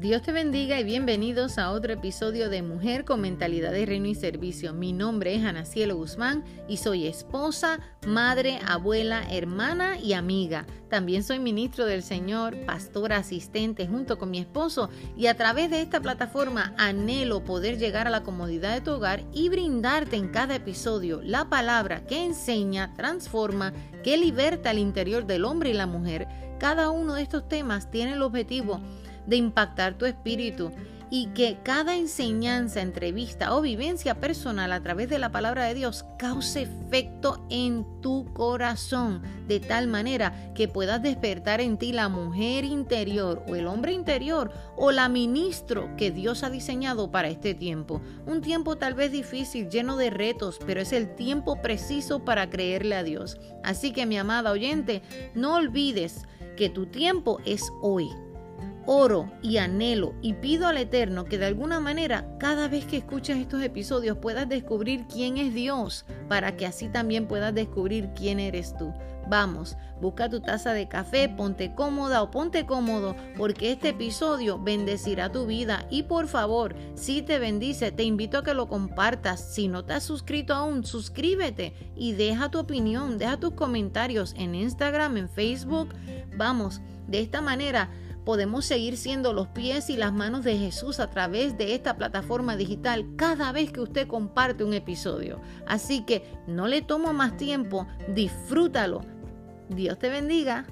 [0.00, 4.14] Dios te bendiga y bienvenidos a otro episodio de Mujer con Mentalidad de Reino y
[4.14, 4.72] Servicio.
[4.72, 10.64] Mi nombre es Ana Cielo Guzmán y soy esposa, madre, abuela, hermana y amiga.
[10.88, 15.82] También soy ministro del Señor, pastora asistente junto con mi esposo y a través de
[15.82, 20.54] esta plataforma anhelo poder llegar a la comodidad de tu hogar y brindarte en cada
[20.54, 26.26] episodio la palabra que enseña, transforma, que liberta al interior del hombre y la mujer.
[26.58, 28.99] Cada uno de estos temas tiene el objetivo de
[29.36, 30.72] impactar tu espíritu
[31.10, 36.04] y que cada enseñanza, entrevista o vivencia personal a través de la palabra de Dios
[36.18, 42.64] cause efecto en tu corazón, de tal manera que puedas despertar en ti la mujer
[42.64, 48.00] interior o el hombre interior o la ministro que Dios ha diseñado para este tiempo.
[48.26, 52.94] Un tiempo tal vez difícil, lleno de retos, pero es el tiempo preciso para creerle
[52.94, 53.36] a Dios.
[53.64, 55.02] Así que mi amada oyente,
[55.34, 56.22] no olvides
[56.56, 58.10] que tu tiempo es hoy
[58.92, 63.38] oro y anhelo y pido al Eterno que de alguna manera cada vez que escuches
[63.38, 68.76] estos episodios puedas descubrir quién es Dios para que así también puedas descubrir quién eres
[68.76, 68.92] tú.
[69.28, 75.30] Vamos, busca tu taza de café, ponte cómoda o ponte cómodo porque este episodio bendecirá
[75.30, 79.54] tu vida y por favor, si te bendice, te invito a que lo compartas.
[79.54, 84.56] Si no te has suscrito aún, suscríbete y deja tu opinión, deja tus comentarios en
[84.56, 85.90] Instagram, en Facebook.
[86.36, 87.88] Vamos, de esta manera
[88.24, 92.56] podemos seguir siendo los pies y las manos de Jesús a través de esta plataforma
[92.56, 95.40] digital cada vez que usted comparte un episodio.
[95.66, 99.02] Así que no le tomo más tiempo, disfrútalo.
[99.68, 100.66] Dios te bendiga.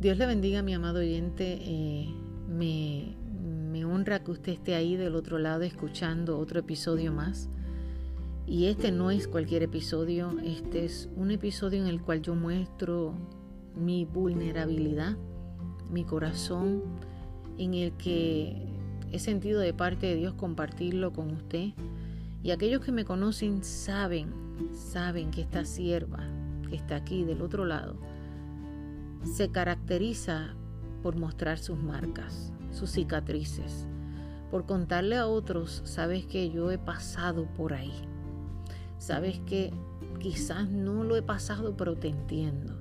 [0.00, 1.58] Dios le bendiga, mi amado oyente.
[1.60, 2.08] Eh,
[2.46, 3.16] me,
[3.78, 7.48] me honra que usted esté ahí del otro lado escuchando otro episodio más.
[8.44, 13.14] Y este no es cualquier episodio, este es un episodio en el cual yo muestro
[13.76, 15.16] mi vulnerabilidad,
[15.90, 16.82] mi corazón,
[17.56, 18.66] en el que
[19.12, 21.68] he sentido de parte de Dios compartirlo con usted.
[22.42, 24.32] Y aquellos que me conocen saben,
[24.72, 26.26] saben que esta sierva
[26.68, 27.96] que está aquí del otro lado
[29.24, 30.54] se caracteriza
[31.02, 33.86] por mostrar sus marcas, sus cicatrices,
[34.50, 37.92] por contarle a otros, sabes que yo he pasado por ahí.
[38.98, 39.72] Sabes que
[40.18, 42.80] quizás no lo he pasado, pero te entiendo.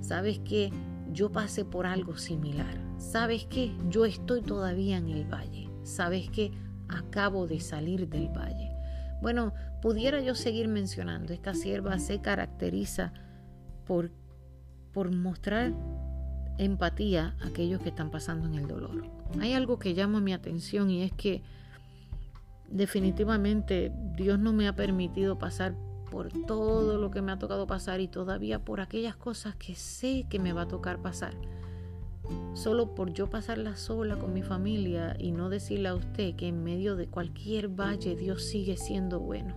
[0.00, 0.70] Sabes que
[1.12, 2.76] yo pasé por algo similar.
[2.98, 5.70] Sabes que yo estoy todavía en el valle.
[5.84, 6.52] Sabes que
[6.88, 8.72] acabo de salir del valle.
[9.22, 13.12] Bueno, pudiera yo seguir mencionando, esta sierva se caracteriza
[13.86, 14.10] por,
[14.92, 15.72] por mostrar
[16.58, 19.04] empatía a aquellos que están pasando en el dolor.
[19.40, 21.42] Hay algo que llama mi atención y es que
[22.70, 25.74] definitivamente Dios no me ha permitido pasar
[26.10, 30.26] por todo lo que me ha tocado pasar y todavía por aquellas cosas que sé
[30.30, 31.34] que me va a tocar pasar.
[32.54, 36.62] Solo por yo pasarla sola con mi familia y no decirle a usted que en
[36.62, 39.54] medio de cualquier valle Dios sigue siendo bueno.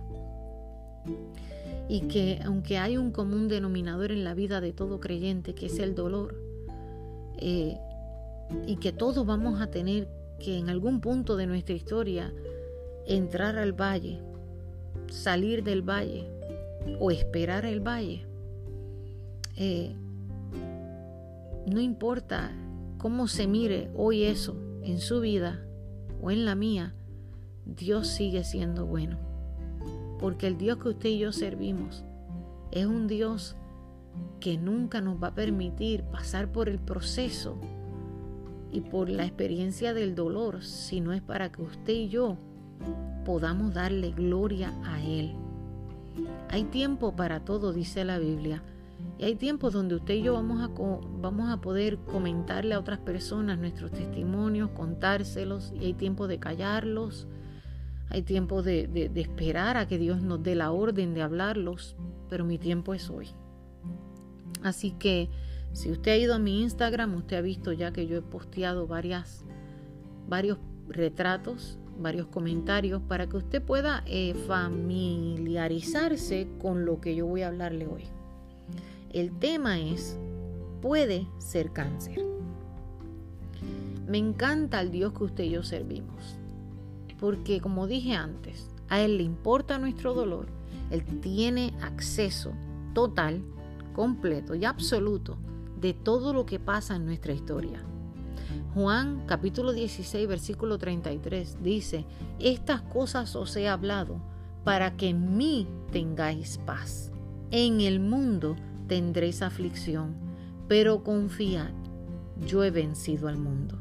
[1.88, 5.78] Y que aunque hay un común denominador en la vida de todo creyente, que es
[5.78, 6.47] el dolor,
[7.38, 7.78] eh,
[8.66, 12.32] y que todos vamos a tener que en algún punto de nuestra historia
[13.06, 14.20] entrar al valle,
[15.08, 16.30] salir del valle
[17.00, 18.26] o esperar el valle.
[19.56, 19.94] Eh,
[21.66, 22.52] no importa
[22.98, 25.64] cómo se mire hoy eso en su vida
[26.22, 26.94] o en la mía,
[27.64, 29.18] Dios sigue siendo bueno.
[30.18, 32.04] Porque el Dios que usted y yo servimos
[32.72, 33.56] es un Dios
[34.40, 37.58] que nunca nos va a permitir pasar por el proceso
[38.70, 42.36] y por la experiencia del dolor, sino es para que usted y yo
[43.24, 45.34] podamos darle gloria a Él.
[46.48, 48.62] Hay tiempo para todo, dice la Biblia.
[49.18, 50.70] Y hay tiempos donde usted y yo vamos a,
[51.20, 57.26] vamos a poder comentarle a otras personas nuestros testimonios, contárselos, y hay tiempo de callarlos,
[58.10, 61.96] hay tiempo de, de esperar a que Dios nos dé la orden de hablarlos,
[62.28, 63.28] pero mi tiempo es hoy.
[64.62, 65.28] Así que
[65.72, 68.86] si usted ha ido a mi Instagram, usted ha visto ya que yo he posteado
[68.86, 69.44] varias,
[70.28, 70.58] varios
[70.88, 77.48] retratos, varios comentarios para que usted pueda eh, familiarizarse con lo que yo voy a
[77.48, 78.04] hablarle hoy.
[79.12, 80.18] El tema es,
[80.80, 82.24] puede ser cáncer.
[84.06, 86.38] Me encanta el Dios que usted y yo servimos,
[87.18, 90.46] porque como dije antes, a Él le importa nuestro dolor,
[90.90, 92.52] Él tiene acceso
[92.94, 93.42] total
[93.92, 95.38] completo y absoluto
[95.80, 97.82] de todo lo que pasa en nuestra historia.
[98.74, 102.04] Juan capítulo 16 versículo 33 dice,
[102.38, 104.20] estas cosas os he hablado
[104.64, 107.10] para que en mí tengáis paz.
[107.50, 108.56] En el mundo
[108.86, 110.14] tendréis aflicción,
[110.68, 111.72] pero confiad,
[112.46, 113.78] yo he vencido al mundo.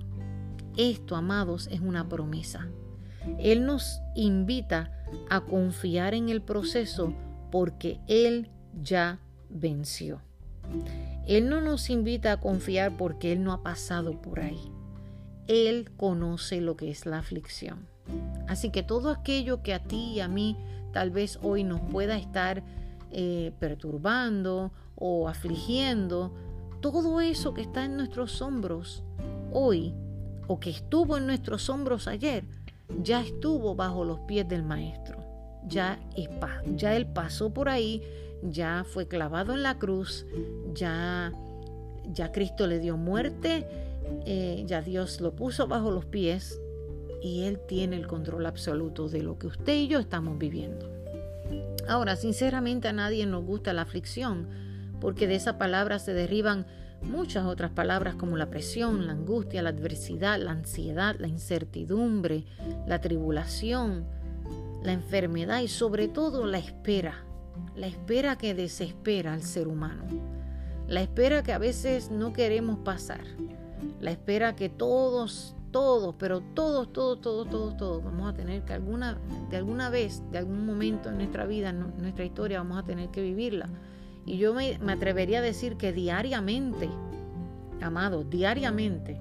[0.78, 2.68] Esto, amados, es una promesa.
[3.40, 4.92] Él nos invita
[5.30, 7.14] a confiar en el proceso
[7.52, 8.50] porque Él
[8.82, 9.20] ya
[9.50, 10.22] venció.
[11.26, 14.72] Él no nos invita a confiar porque Él no ha pasado por ahí.
[15.48, 17.88] Él conoce lo que es la aflicción.
[18.48, 20.58] Así que todo aquello que a ti y a mí
[20.94, 22.64] tal vez hoy nos pueda estar
[23.12, 26.34] eh, perturbando o afligiendo,
[26.82, 29.04] todo eso que está en nuestros hombros
[29.52, 29.94] hoy
[30.48, 32.46] o que estuvo en nuestros hombros ayer,
[33.02, 35.18] ya estuvo bajo los pies del Maestro.
[35.68, 36.00] Ya,
[36.76, 38.02] ya Él pasó por ahí,
[38.42, 40.26] ya fue clavado en la cruz,
[40.74, 41.34] ya,
[42.12, 43.68] ya Cristo le dio muerte,
[44.26, 46.60] eh, ya Dios lo puso bajo los pies
[47.22, 50.90] y Él tiene el control absoluto de lo que usted y yo estamos viviendo.
[51.88, 54.48] Ahora, sinceramente a nadie nos gusta la aflicción,
[55.00, 56.66] porque de esa palabra se derriban
[57.02, 62.46] muchas otras palabras como la presión, la angustia, la adversidad, la ansiedad, la incertidumbre,
[62.88, 64.06] la tribulación,
[64.84, 67.24] la enfermedad y sobre todo la espera,
[67.76, 70.04] la espera que desespera al ser humano,
[70.88, 73.24] la espera que a veces no queremos pasar,
[74.00, 78.74] la espera que todos, todos, pero todos, todos, todos, todos, todos vamos a tener que
[78.74, 79.18] alguna,
[79.50, 83.10] de alguna vez, de algún momento en nuestra vida, en nuestra historia, vamos a tener
[83.10, 83.70] que vivirla
[84.28, 86.90] y yo me, atrevería a decir que diariamente,
[87.82, 89.18] amados, diariamente,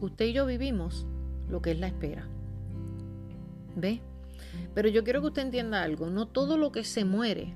[0.00, 1.06] usted y yo vivimos
[1.48, 2.26] lo que es la espera.
[3.76, 4.00] ¿Ve?
[4.78, 6.08] Pero yo quiero que usted entienda algo.
[6.08, 7.52] No todo lo que se muere,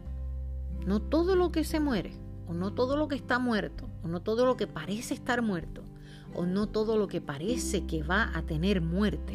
[0.85, 2.15] no todo lo que se muere,
[2.49, 5.85] o no todo lo que está muerto, o no todo lo que parece estar muerto,
[6.35, 9.35] o no todo lo que parece que va a tener muerte,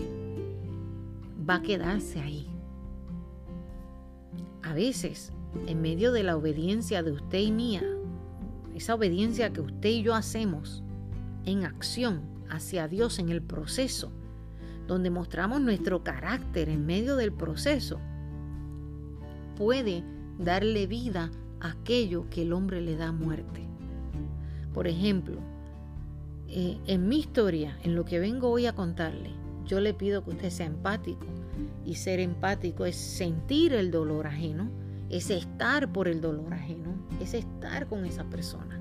[1.50, 2.50] va a quedarse ahí.
[4.64, 5.32] A veces,
[5.66, 7.84] en medio de la obediencia de usted y mía,
[8.76, 10.84] esa obediencia que usted y yo hacemos
[11.46, 12.20] en acción
[12.50, 14.12] hacia Dios en el proceso,
[14.88, 18.00] donde mostramos nuestro carácter en medio del proceso,
[19.56, 20.04] puede
[20.40, 23.68] darle vida a aquello que el hombre le da muerte.
[24.74, 25.40] Por ejemplo,
[26.48, 29.32] eh, en mi historia, en lo que vengo hoy a contarle,
[29.66, 31.26] yo le pido que usted sea empático
[31.86, 34.70] y ser empático es sentir el dolor ajeno,
[35.10, 38.80] es estar por el dolor ajeno, es estar con esa persona.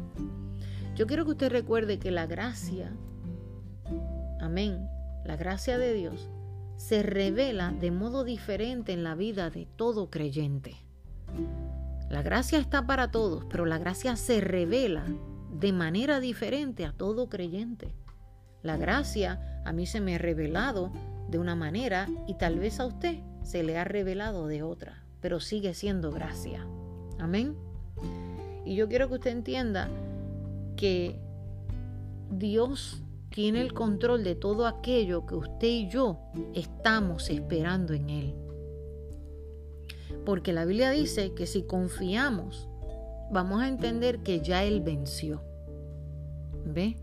[0.94, 2.93] Yo quiero que usted recuerde que la gracia,
[4.41, 4.88] amén,
[5.26, 6.28] la gracia de Dios
[6.76, 10.76] se revela de modo diferente en la vida de todo creyente.
[12.08, 15.05] La gracia está para todos, pero la gracia se revela
[15.52, 17.94] de manera diferente a todo creyente.
[18.62, 20.93] La gracia a mí se me ha revelado
[21.28, 25.40] de una manera y tal vez a usted se le ha revelado de otra, pero
[25.40, 26.64] sigue siendo gracia.
[27.19, 27.56] Amén.
[28.64, 29.88] Y yo quiero que usted entienda
[30.76, 31.19] que
[32.31, 33.02] Dios
[33.37, 36.19] tiene el control de todo aquello que usted y yo
[36.55, 38.35] estamos esperando en Él.
[40.25, 42.67] Porque la Biblia dice que si confiamos,
[43.31, 45.43] vamos a entender que ya Él venció.
[46.65, 46.97] ¿Ve?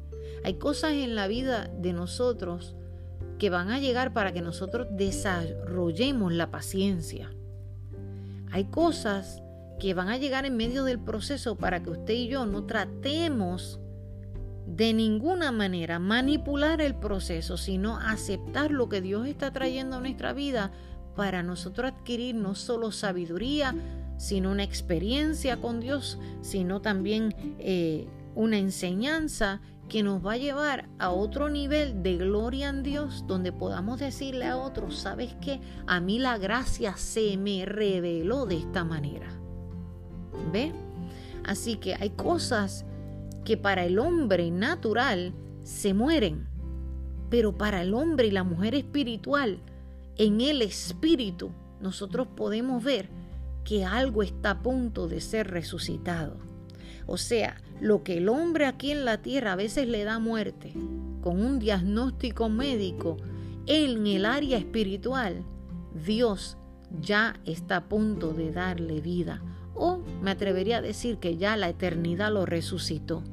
[0.43, 2.75] Hay cosas en la vida de nosotros
[3.37, 7.31] que van a llegar para que nosotros desarrollemos la paciencia.
[8.51, 9.43] Hay cosas
[9.79, 13.79] que van a llegar en medio del proceso para que usted y yo no tratemos
[14.65, 20.33] de ninguna manera manipular el proceso, sino aceptar lo que Dios está trayendo a nuestra
[20.33, 20.71] vida
[21.15, 23.75] para nosotros adquirir no solo sabiduría,
[24.17, 30.89] sino una experiencia con Dios, sino también eh, una enseñanza que nos va a llevar
[30.97, 35.59] a otro nivel de gloria en Dios, donde podamos decirle a otros, ¿sabes qué?
[35.85, 39.27] A mí la gracia se me reveló de esta manera.
[40.51, 40.71] ¿Ve?
[41.43, 42.85] Así que hay cosas
[43.43, 45.33] que para el hombre natural
[45.63, 46.47] se mueren,
[47.29, 49.59] pero para el hombre y la mujer espiritual,
[50.17, 53.09] en el espíritu, nosotros podemos ver
[53.63, 56.37] que algo está a punto de ser resucitado.
[57.07, 60.73] O sea, lo que el hombre aquí en la tierra a veces le da muerte,
[61.21, 63.17] con un diagnóstico médico,
[63.65, 65.43] en el área espiritual,
[66.05, 66.57] Dios
[67.01, 69.41] ya está a punto de darle vida.
[69.75, 73.23] O me atrevería a decir que ya la eternidad lo resucitó.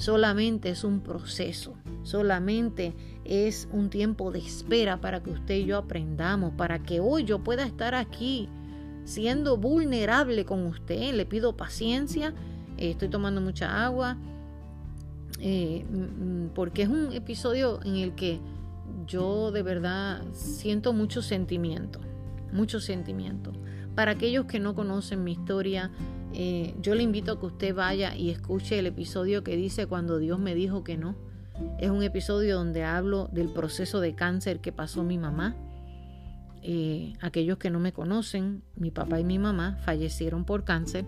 [0.00, 2.94] Solamente es un proceso, solamente
[3.26, 7.44] es un tiempo de espera para que usted y yo aprendamos, para que hoy yo
[7.44, 8.48] pueda estar aquí
[9.04, 11.12] siendo vulnerable con usted.
[11.12, 12.34] Le pido paciencia
[12.78, 14.16] estoy tomando mucha agua,
[15.38, 18.40] eh, mm, porque es un episodio en el que
[19.06, 22.00] yo de verdad siento mucho sentimiento,
[22.52, 23.52] mucho sentimiento.
[23.94, 25.90] Para aquellos que no conocen mi historia,
[26.32, 30.18] eh, yo le invito a que usted vaya y escuche el episodio que dice cuando
[30.18, 31.16] Dios me dijo que no.
[31.78, 35.56] Es un episodio donde hablo del proceso de cáncer que pasó mi mamá.
[36.62, 41.04] Eh, aquellos que no me conocen, mi papá y mi mamá fallecieron por cáncer.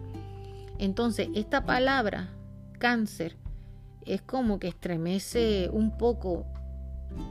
[0.78, 2.30] Entonces, esta palabra,
[2.78, 3.36] cáncer,
[4.04, 6.46] es como que estremece un poco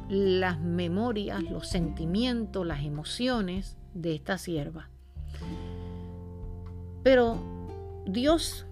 [0.10, 4.90] las memorias, los sentimientos, las emociones de esta sierva.
[7.04, 7.61] Pero
[8.06, 8.66] Dios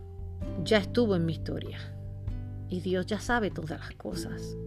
[0.63, 1.79] ya estuvo en mi historia
[2.69, 4.57] y Dios ya sabe todas las cosas.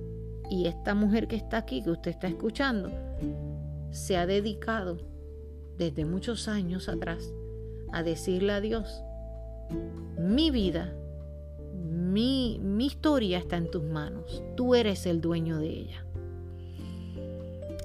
[0.50, 2.90] Y esta mujer que está aquí, que usted está escuchando,
[3.90, 4.98] se ha dedicado
[5.78, 7.32] desde muchos años atrás
[7.92, 9.02] a decirle a Dios,
[10.18, 10.92] mi vida,
[11.74, 16.06] mi, mi historia está en tus manos, tú eres el dueño de ella.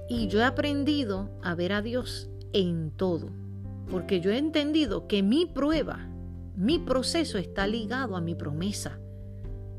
[0.09, 3.29] Y yo he aprendido a ver a Dios en todo,
[3.89, 6.07] porque yo he entendido que mi prueba,
[6.57, 8.99] mi proceso está ligado a mi promesa,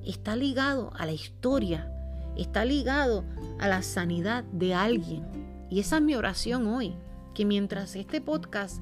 [0.04, 1.92] está ligado a la historia,
[2.36, 3.24] está ligado
[3.58, 5.24] a la sanidad de alguien.
[5.70, 6.94] Y esa es mi oración hoy,
[7.34, 8.80] que mientras este podcast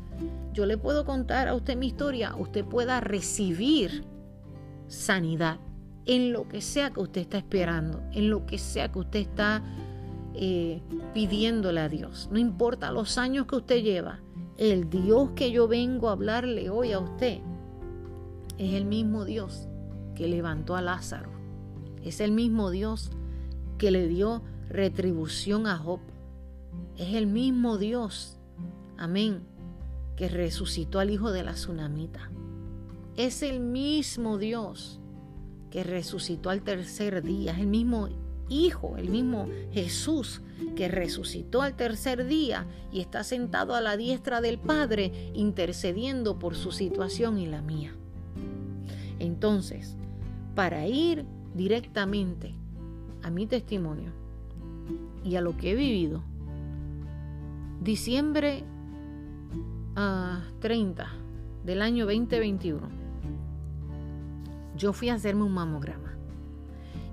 [0.52, 4.04] yo le puedo contar a usted mi historia, usted pueda recibir
[4.88, 5.58] sanidad
[6.04, 9.64] en lo que sea que usted está esperando, en lo que sea que usted está
[10.34, 10.82] eh,
[11.14, 12.28] pidiéndole a Dios.
[12.30, 14.20] No importa los años que usted lleva,
[14.58, 17.40] el Dios que yo vengo a hablarle hoy a usted
[18.58, 19.68] es el mismo Dios
[20.14, 21.30] que levantó a Lázaro.
[22.02, 23.10] Es el mismo Dios
[23.78, 26.00] que le dio retribución a Job.
[26.96, 28.38] Es el mismo Dios,
[28.96, 29.42] amén,
[30.16, 32.30] que resucitó al hijo de la tsunamita.
[33.16, 35.00] Es el mismo Dios
[35.70, 37.52] que resucitó al tercer día.
[37.52, 38.08] Es el mismo
[38.48, 40.40] Hijo, el mismo Jesús
[40.76, 46.54] que resucitó al tercer día y está sentado a la diestra del Padre intercediendo por
[46.54, 47.96] su situación y la mía.
[49.18, 49.96] Entonces,
[50.54, 52.54] para ir directamente
[53.22, 54.12] a mi testimonio
[55.24, 56.22] y a lo que he vivido,
[57.82, 58.64] diciembre
[59.94, 61.12] 30 ah,
[61.64, 62.80] del año 2021,
[64.76, 66.12] yo fui a hacerme un mamograma.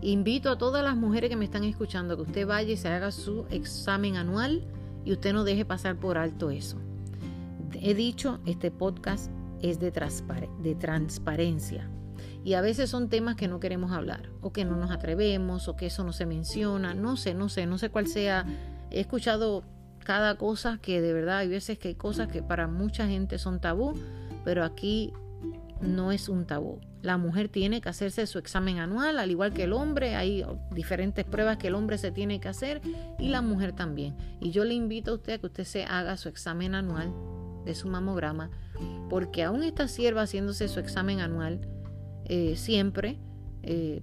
[0.01, 3.11] Invito a todas las mujeres que me están escuchando que usted vaya y se haga
[3.11, 4.65] su examen anual
[5.05, 6.77] y usted no deje pasar por alto eso.
[7.73, 9.31] He dicho, este podcast
[9.63, 9.91] es de,
[10.75, 11.89] transparencia.
[12.43, 15.75] Y a veces son temas que no queremos hablar, o que no nos atrevemos, o
[15.77, 18.45] que eso no se menciona, no sé, no sé, no sé cuál sea.
[18.91, 19.63] He escuchado
[20.03, 23.61] cada cosa que de verdad hay veces que hay cosas que para mucha gente son
[23.61, 23.93] tabú,
[24.43, 25.13] pero aquí
[25.79, 26.81] no es un tabú.
[27.01, 30.15] La mujer tiene que hacerse su examen anual, al igual que el hombre.
[30.15, 32.81] Hay diferentes pruebas que el hombre se tiene que hacer
[33.17, 34.15] y la mujer también.
[34.41, 37.13] Y yo le invito a usted a que usted se haga su examen anual
[37.65, 38.49] de su mamograma,
[39.09, 41.61] porque aún esta sierva haciéndose su examen anual
[42.25, 43.19] eh, siempre
[43.63, 44.01] eh,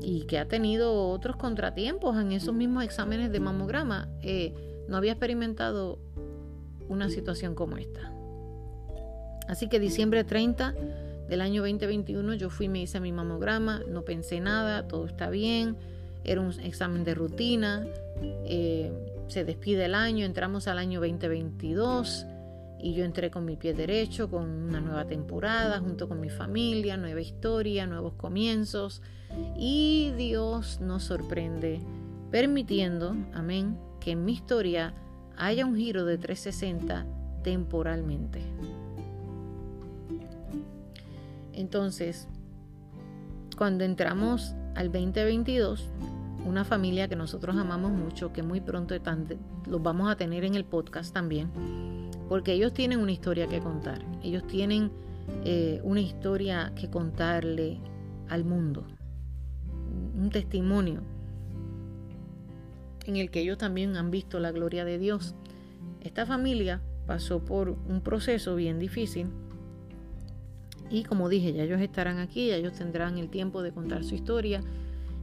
[0.00, 4.54] y que ha tenido otros contratiempos en esos mismos exámenes de mamograma, eh,
[4.88, 5.98] no había experimentado
[6.88, 8.12] una situación como esta.
[9.48, 10.74] Así que diciembre 30
[11.28, 15.76] del año 2021 yo fui, me hice mi mamograma, no pensé nada, todo está bien,
[16.24, 17.86] era un examen de rutina,
[19.28, 22.26] se despide el año, entramos al año 2022
[22.82, 26.96] y yo entré con mi pie derecho, con una nueva temporada, junto con mi familia,
[26.96, 29.02] nueva historia, nuevos comienzos
[29.56, 31.80] y Dios nos sorprende
[32.32, 34.94] permitiendo, amén, que en mi historia
[35.36, 37.06] haya un giro de 360
[37.44, 38.40] temporalmente.
[41.52, 42.26] Entonces,
[43.56, 45.88] cuando entramos al 2022,
[46.44, 48.94] una familia que nosotros amamos mucho, que muy pronto
[49.66, 51.50] los vamos a tener en el podcast también,
[52.28, 54.90] porque ellos tienen una historia que contar, ellos tienen
[55.44, 57.78] eh, una historia que contarle
[58.28, 58.86] al mundo,
[60.14, 61.02] un testimonio
[63.06, 65.34] en el que ellos también han visto la gloria de Dios.
[66.00, 69.28] Esta familia pasó por un proceso bien difícil
[70.92, 74.14] y como dije, ya ellos estarán aquí, ya ellos tendrán el tiempo de contar su
[74.14, 74.62] historia.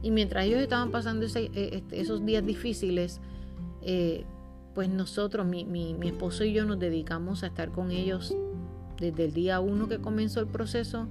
[0.02, 3.20] Y mientras ellos estaban pasando eh, este, esos días difíciles,
[3.82, 4.24] eh,
[4.74, 8.34] pues nosotros, mi, mi, esposo y yo nos dedicamos a estar con ellos
[8.98, 11.08] desde el día uno que comenzó el proceso.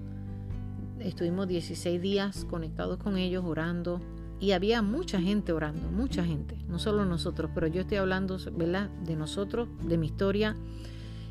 [1.00, 4.02] Estuvimos 16 días conectados con ellos, orando.
[4.40, 8.90] Y había mucha gente orando, mucha gente, no solo nosotros, pero yo estoy hablando, ¿verdad?,
[9.06, 10.56] de nosotros, de mi historia.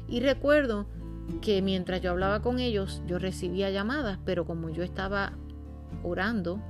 [0.09, 0.87] Y recuerdo
[1.41, 5.33] que mientras yo hablaba con ellos, yo recibía llamadas, pero como yo estaba
[6.03, 6.61] orando,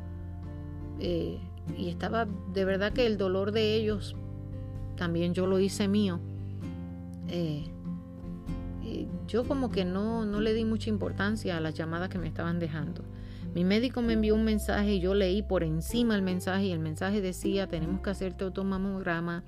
[1.00, 1.38] eh,
[1.76, 4.16] y estaba de verdad que el dolor de ellos
[4.96, 6.20] también yo lo hice mío.
[7.28, 7.70] Eh,
[9.26, 12.58] yo como que no, no le di mucha importancia a las llamadas que me estaban
[12.58, 13.02] dejando.
[13.54, 16.78] Mi médico me envió un mensaje y yo leí por encima el mensaje y el
[16.78, 19.44] mensaje decía tenemos que hacerte otro mamograma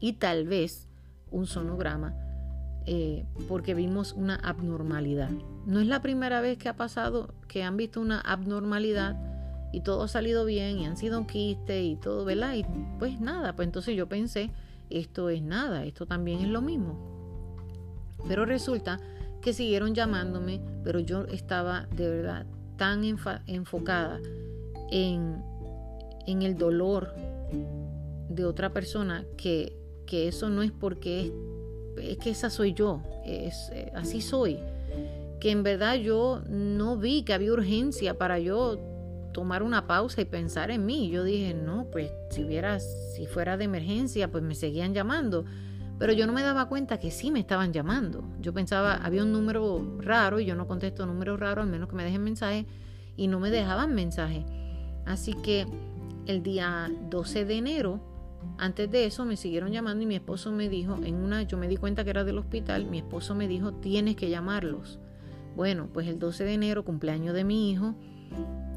[0.00, 0.88] y tal vez
[1.30, 2.14] un sonograma
[2.86, 5.30] eh, porque vimos una abnormalidad.
[5.66, 9.16] No es la primera vez que ha pasado que han visto una abnormalidad
[9.72, 12.54] y todo ha salido bien y han sido quistes y todo, ¿verdad?
[12.54, 12.64] Y
[12.98, 14.50] pues nada, pues entonces yo pensé,
[14.90, 16.98] esto es nada, esto también es lo mismo.
[18.28, 19.00] Pero resulta
[19.40, 24.20] que siguieron llamándome, pero yo estaba de verdad tan enfocada
[24.90, 25.42] en,
[26.26, 27.14] en el dolor
[28.28, 29.76] de otra persona que,
[30.06, 31.32] que eso no es porque es
[31.96, 34.58] es que esa soy yo, es, eh, así soy.
[35.40, 38.78] Que en verdad yo no vi que había urgencia para yo
[39.32, 41.10] tomar una pausa y pensar en mí.
[41.10, 45.44] Yo dije, no, pues si hubiera, si fuera de emergencia, pues me seguían llamando.
[45.98, 48.24] Pero yo no me daba cuenta que sí me estaban llamando.
[48.40, 51.96] Yo pensaba, había un número raro y yo no contesto números raros, al menos que
[51.96, 52.66] me dejen mensaje,
[53.16, 54.44] y no me dejaban mensaje.
[55.06, 55.66] Así que
[56.26, 58.12] el día 12 de enero
[58.58, 61.68] antes de eso me siguieron llamando y mi esposo me dijo, en una, yo me
[61.68, 64.98] di cuenta que era del hospital, mi esposo me dijo, tienes que llamarlos.
[65.56, 67.94] Bueno, pues el 12 de enero, cumpleaños de mi hijo,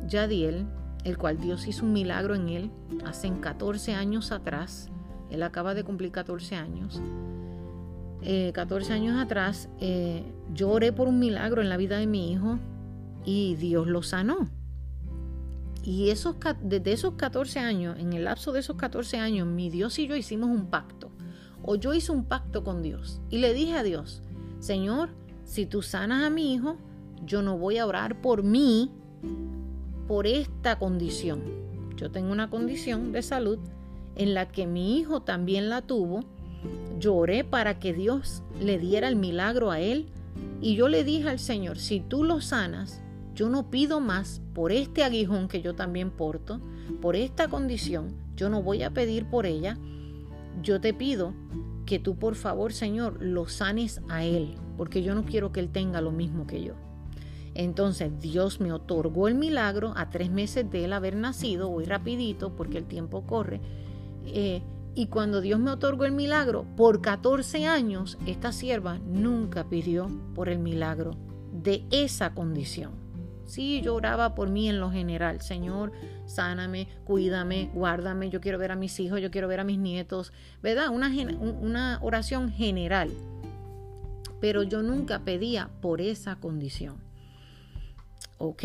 [0.08, 0.66] Yadiel,
[1.04, 2.72] el cual Dios hizo un milagro en él
[3.06, 4.90] hace 14 años atrás,
[5.30, 7.02] él acaba de cumplir 14 años.
[8.54, 12.32] 14 eh, años atrás, eh, yo oré por un milagro en la vida de mi
[12.32, 12.60] hijo
[13.24, 14.50] y Dios lo sanó.
[15.84, 20.00] Y esos, desde esos 14 años, en el lapso de esos 14 años, mi Dios
[20.00, 21.12] y yo hicimos un pacto.
[21.62, 23.22] O yo hice un pacto con Dios.
[23.30, 24.24] Y le dije a Dios,
[24.60, 25.10] Señor,
[25.44, 26.78] si tú sanas a mi hijo,
[27.24, 28.92] yo no voy a orar por mí,
[30.08, 31.42] por esta condición.
[31.96, 33.60] Yo tengo una condición de salud
[34.16, 36.22] en la que mi hijo también la tuvo.
[37.00, 40.08] Yo oré para que Dios le diera el milagro a él.
[40.62, 43.02] Y yo le dije al Señor, si tú lo sanas,
[43.36, 46.62] yo no pido más por este aguijón que yo también porto,
[47.02, 49.78] por esta condición, yo no voy a pedir por ella.
[50.62, 51.34] Yo te pido
[51.86, 55.70] que tú por favor, Señor, lo sanes a él, porque yo no quiero que él
[55.70, 56.74] tenga lo mismo que yo.
[57.56, 62.56] Entonces Dios me otorgó el milagro a tres meses de él haber nacido, voy rapidito
[62.56, 63.62] porque el tiempo corre.
[64.26, 64.62] Eh,
[64.94, 70.50] y cuando Dios me otorgó el milagro, por 14 años, esta sierva nunca pidió por
[70.50, 71.16] el milagro
[71.52, 72.92] de esa condición.
[73.46, 75.42] Sí, yo oraba por mí en lo general.
[75.42, 75.92] Señor,
[76.26, 78.30] sáname, cuídame, guárdame.
[78.30, 80.34] Yo quiero ver a mis hijos, yo quiero ver a mis nietos.
[80.64, 80.90] ¿Verdad?
[80.90, 81.10] Una,
[81.62, 83.12] una oración general.
[84.42, 87.05] Pero yo nunca pedía por esa condición.
[88.38, 88.64] Ok.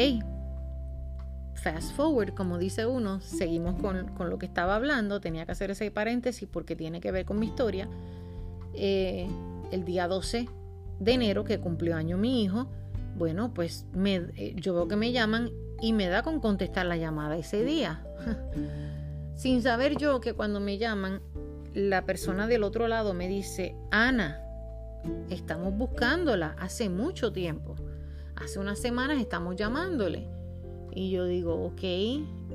[1.55, 5.21] Fast forward, como dice uno, seguimos con, con, lo que estaba hablando.
[5.21, 7.89] Tenía que hacer ese paréntesis porque tiene que ver con mi historia.
[8.75, 9.29] Eh,
[9.71, 10.49] el día 12
[11.01, 12.69] de enero, que cumplió año mi hijo,
[13.17, 16.97] bueno, pues me, eh, yo veo que me llaman y me da con contestar la
[16.97, 18.05] llamada ese día.
[19.35, 21.23] Sin saber yo que cuando me llaman,
[21.75, 24.43] la persona del otro lado me dice, Ana,
[25.31, 27.77] estamos buscándola hace mucho tiempo.
[28.41, 30.29] Hace unas semanas estamos llamándole.
[30.93, 31.83] Y yo digo, ok.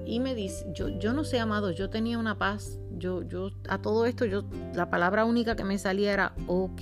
[0.05, 2.79] Y me dice, yo, yo no sé, amado, yo tenía una paz.
[2.97, 4.43] Yo, yo, a todo esto, yo,
[4.73, 6.81] la palabra única que me salía era ok.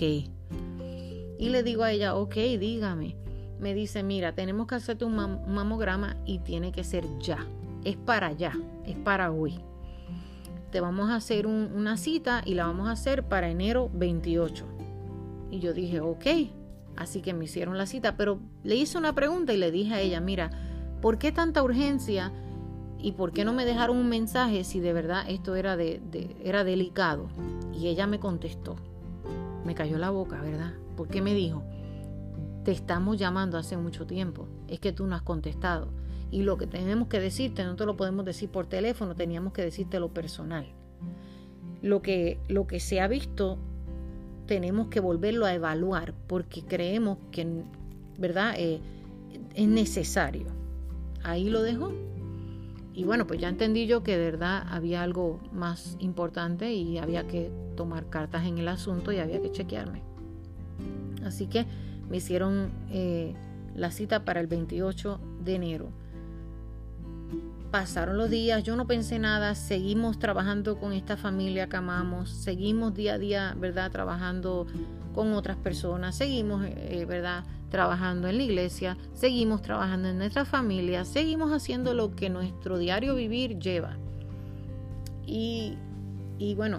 [1.39, 3.23] Y le digo a ella, ok, dígame
[3.63, 7.47] me dice, mira, tenemos que hacerte un, mamograma y tiene que ser ya.
[7.85, 8.53] Es para ya,
[8.85, 9.59] es para hoy.
[10.69, 14.65] Te vamos a hacer una cita y la vamos a hacer para enero 28.
[15.49, 16.25] Y yo dije, ok.
[16.95, 20.01] Así que me hicieron la cita, pero le hice una pregunta y le dije a
[20.01, 20.51] ella, mira,
[21.01, 22.31] ¿por qué tanta urgencia?
[22.99, 26.01] ¿Y por qué no me dejaron un mensaje si de verdad esto era, de,
[26.43, 27.27] era delicado?
[27.73, 28.75] Y ella me contestó.
[29.65, 30.73] Me cayó la boca, ¿verdad?
[30.95, 31.63] ¿Por qué me dijo?
[32.63, 34.47] Te estamos llamando hace mucho tiempo.
[34.67, 35.89] Es que tú no has contestado.
[36.31, 39.63] Y lo que tenemos que decirte no te lo podemos decir por teléfono, teníamos que
[39.63, 40.67] decirte lo personal.
[41.81, 43.57] Lo que, lo que se ha visto
[44.45, 47.63] tenemos que volverlo a evaluar porque creemos que,
[48.17, 48.55] ¿verdad?
[48.57, 48.81] Eh,
[49.55, 50.47] es necesario.
[51.23, 51.93] Ahí lo dejo.
[52.93, 57.25] Y bueno, pues ya entendí yo que de verdad había algo más importante y había
[57.25, 60.03] que tomar cartas en el asunto y había que chequearme.
[61.25, 61.65] Así que
[62.09, 63.33] me hicieron eh,
[63.75, 66.02] la cita para el 28 de enero.
[67.73, 72.93] Pasaron los días, yo no pensé nada, seguimos trabajando con esta familia que amamos, seguimos
[72.93, 73.89] día a día, ¿verdad?
[73.89, 74.67] Trabajando
[75.15, 77.45] con otras personas, seguimos, eh, ¿verdad?
[77.71, 83.15] Trabajando en la iglesia, seguimos trabajando en nuestra familia, seguimos haciendo lo que nuestro diario
[83.15, 83.97] vivir lleva.
[85.25, 85.75] Y,
[86.37, 86.77] y bueno,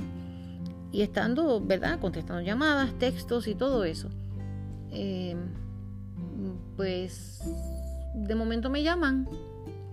[0.93, 1.99] y estando, ¿verdad?
[1.99, 4.11] Contestando llamadas, textos y todo eso.
[4.93, 5.35] Eh,
[6.77, 7.43] pues
[8.15, 9.27] de momento me llaman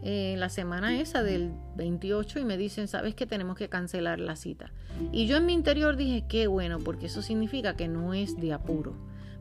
[0.03, 4.35] eh, la semana esa del 28 y me dicen, sabes que tenemos que cancelar la
[4.35, 4.71] cita.
[5.11, 8.53] Y yo en mi interior dije, qué bueno, porque eso significa que no es de
[8.53, 8.95] apuro.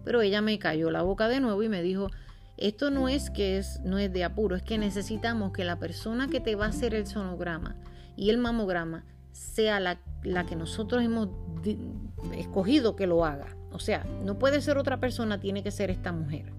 [0.05, 2.09] Pero ella me cayó la boca de nuevo y me dijo,
[2.57, 6.29] esto no es que es, no es de apuro, es que necesitamos que la persona
[6.29, 7.77] que te va a hacer el sonograma
[8.17, 11.29] y el mamograma sea la, la que nosotros hemos
[12.37, 13.57] escogido que lo haga.
[13.73, 16.53] O sea, no puede ser otra persona, tiene que ser esta mujer.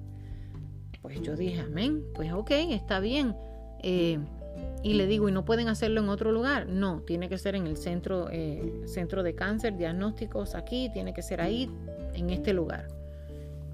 [1.04, 3.36] Pues yo dije, amén, pues ok, está bien.
[3.82, 4.20] Eh,
[4.84, 6.68] y le digo, ¿y no pueden hacerlo en otro lugar?
[6.68, 11.22] No, tiene que ser en el centro, eh, centro de cáncer, diagnósticos aquí, tiene que
[11.22, 11.70] ser ahí,
[12.14, 12.88] en este lugar.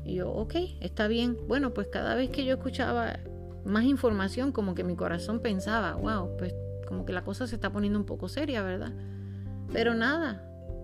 [0.03, 1.37] Y yo, ok, está bien.
[1.47, 3.19] Bueno, pues cada vez que yo escuchaba
[3.65, 6.53] más información, como que mi corazón pensaba, wow, pues
[6.87, 8.93] como que la cosa se está poniendo un poco seria, ¿verdad?
[9.71, 10.43] Pero nada,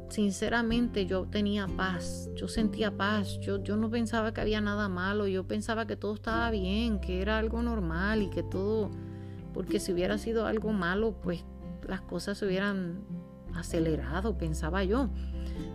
[0.10, 5.28] sinceramente yo tenía paz, yo sentía paz, yo, yo no pensaba que había nada malo,
[5.28, 8.92] yo pensaba que todo estaba bien, que era algo normal y que todo
[9.54, 11.44] porque si hubiera sido algo malo, pues
[11.88, 13.02] las cosas se hubieran
[13.54, 15.10] acelerado, pensaba yo.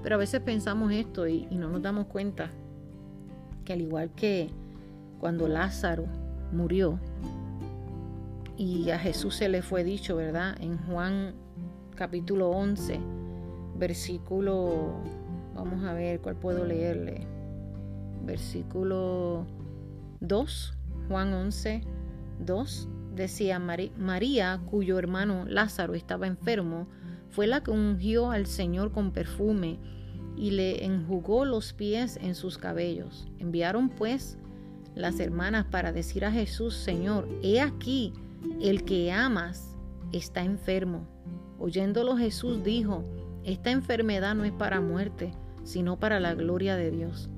[0.03, 2.51] Pero a veces pensamos esto y, no nos damos cuenta
[3.65, 4.51] que al igual que
[5.21, 6.07] cuando Lázaro
[6.53, 6.99] murió
[8.57, 10.57] y a Jesús se le fue dicho, ¿verdad?
[10.61, 11.35] En Juan
[11.95, 12.99] capítulo 11,
[13.77, 14.95] versículo,
[15.55, 17.27] vamos a ver cuál puedo leerle,
[18.25, 19.47] versículo
[20.21, 20.75] 2,
[21.09, 21.83] Juan 11,
[22.45, 26.89] 2 decía María, cuyo hermano Lázaro estaba enfermo,
[27.29, 29.79] fue la que ungió al Señor con perfume
[30.37, 33.29] y le enjugó los pies en sus cabellos.
[33.39, 34.39] Enviaron pues
[34.95, 38.15] las hermanas para decir a Jesús, Señor, he aquí,
[38.63, 39.77] el que amas
[40.13, 41.07] está enfermo.
[41.59, 43.05] Oyéndolo Jesús dijo,
[43.45, 45.33] esta enfermedad no es para muerte,
[45.65, 47.29] sino para la gloria de Dios,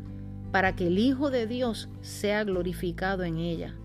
[0.52, 3.79] para que el Hijo de Dios sea glorificado en ella.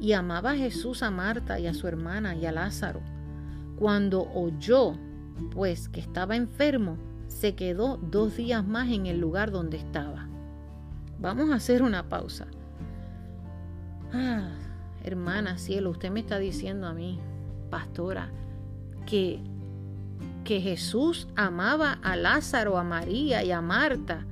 [0.00, 3.00] Y amaba a Jesús a Marta y a su hermana y a Lázaro.
[3.76, 4.94] Cuando oyó,
[5.52, 6.96] pues, que estaba enfermo,
[7.28, 10.26] se quedó dos días más en el lugar donde estaba.
[11.18, 12.46] Vamos a hacer una pausa.
[14.12, 14.48] Ah,
[15.04, 17.20] hermana, cielo, usted me está diciendo a mí,
[17.70, 18.30] pastora,
[19.06, 19.40] que,
[20.44, 24.26] que Jesús amaba a Lázaro, a María y a Marta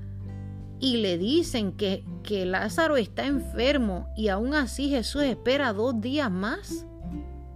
[0.80, 6.30] y le dicen que, que Lázaro está enfermo y aún así Jesús espera dos días
[6.30, 6.84] más?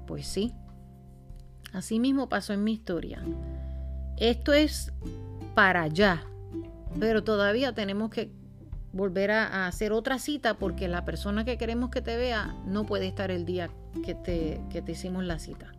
[0.07, 0.55] Pues sí,
[1.75, 3.23] así mismo pasó en mi historia.
[4.17, 4.91] Esto es
[5.55, 6.25] para allá,
[6.99, 8.33] pero todavía tenemos que
[8.95, 13.07] volver a, hacer otra cita porque la persona que queremos que te vea no puede
[13.09, 13.69] estar el día
[14.07, 15.71] que te, que te hicimos la cita.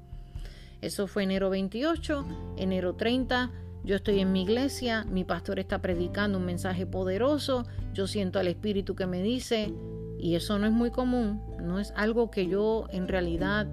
[0.82, 2.26] Eso fue enero 28,
[2.58, 3.50] enero 30,
[3.84, 8.48] yo estoy en mi iglesia, mi pastor está predicando un mensaje poderoso, yo siento al
[8.48, 9.74] Espíritu que me dice,
[10.18, 13.68] y eso no es muy común, no es algo que yo en realidad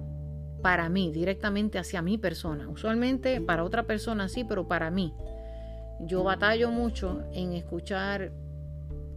[0.61, 2.67] para mí, directamente hacia mi persona.
[2.69, 5.13] Usualmente para otra persona sí, pero para mí.
[6.01, 8.31] Yo batallo mucho en escuchar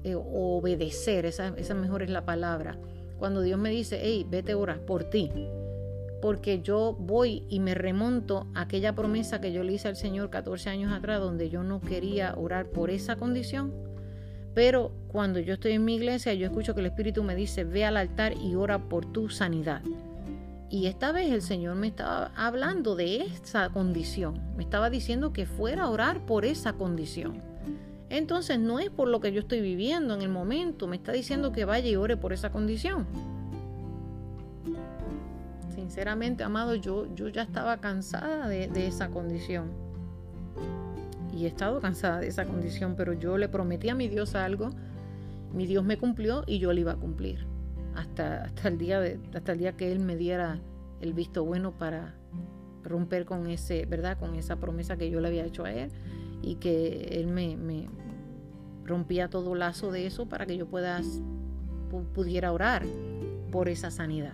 [0.05, 2.79] eh, obedecer, esa, esa mejor es la palabra.
[3.19, 5.31] Cuando Dios me dice, hey, vete a orar por ti
[6.25, 10.31] porque yo voy y me remonto a aquella promesa que yo le hice al Señor
[10.31, 13.75] 14 años atrás, donde yo no quería orar por esa condición.
[14.55, 17.85] Pero cuando yo estoy en mi iglesia, yo escucho que el Espíritu me dice, ve
[17.85, 19.83] al altar y ora por tu sanidad.
[20.71, 24.41] Y esta vez el Señor me estaba hablando de esa condición.
[24.57, 27.43] Me estaba diciendo que fuera a orar por esa condición.
[28.09, 30.87] Entonces no es por lo que yo estoy viviendo en el momento.
[30.87, 33.07] Me está diciendo que vaya y ore por esa condición
[35.85, 39.71] sinceramente, amado, yo, yo ya estaba cansada de, esa condición.
[41.31, 44.71] Y he estado cansada de esa condición, pero yo le prometí a mi Dios algo,
[45.53, 47.47] mi Dios me cumplió y yo le iba a cumplir.
[47.95, 50.59] Hasta, hasta, el, día de, hasta el día que Él me diera
[51.03, 52.15] el visto bueno para
[52.83, 54.19] romper con ese, ¿verdad?
[54.19, 55.91] Con esa promesa que yo le había hecho a Él
[56.41, 57.89] y que Él me,
[58.87, 60.67] rompía todo lazo de eso para que yo
[62.15, 62.85] pudiera orar
[63.51, 64.33] por esa sanidad.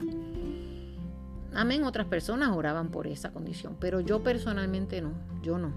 [1.53, 5.73] Amén, otras personas oraban por esa condición, pero yo personalmente no, yo no,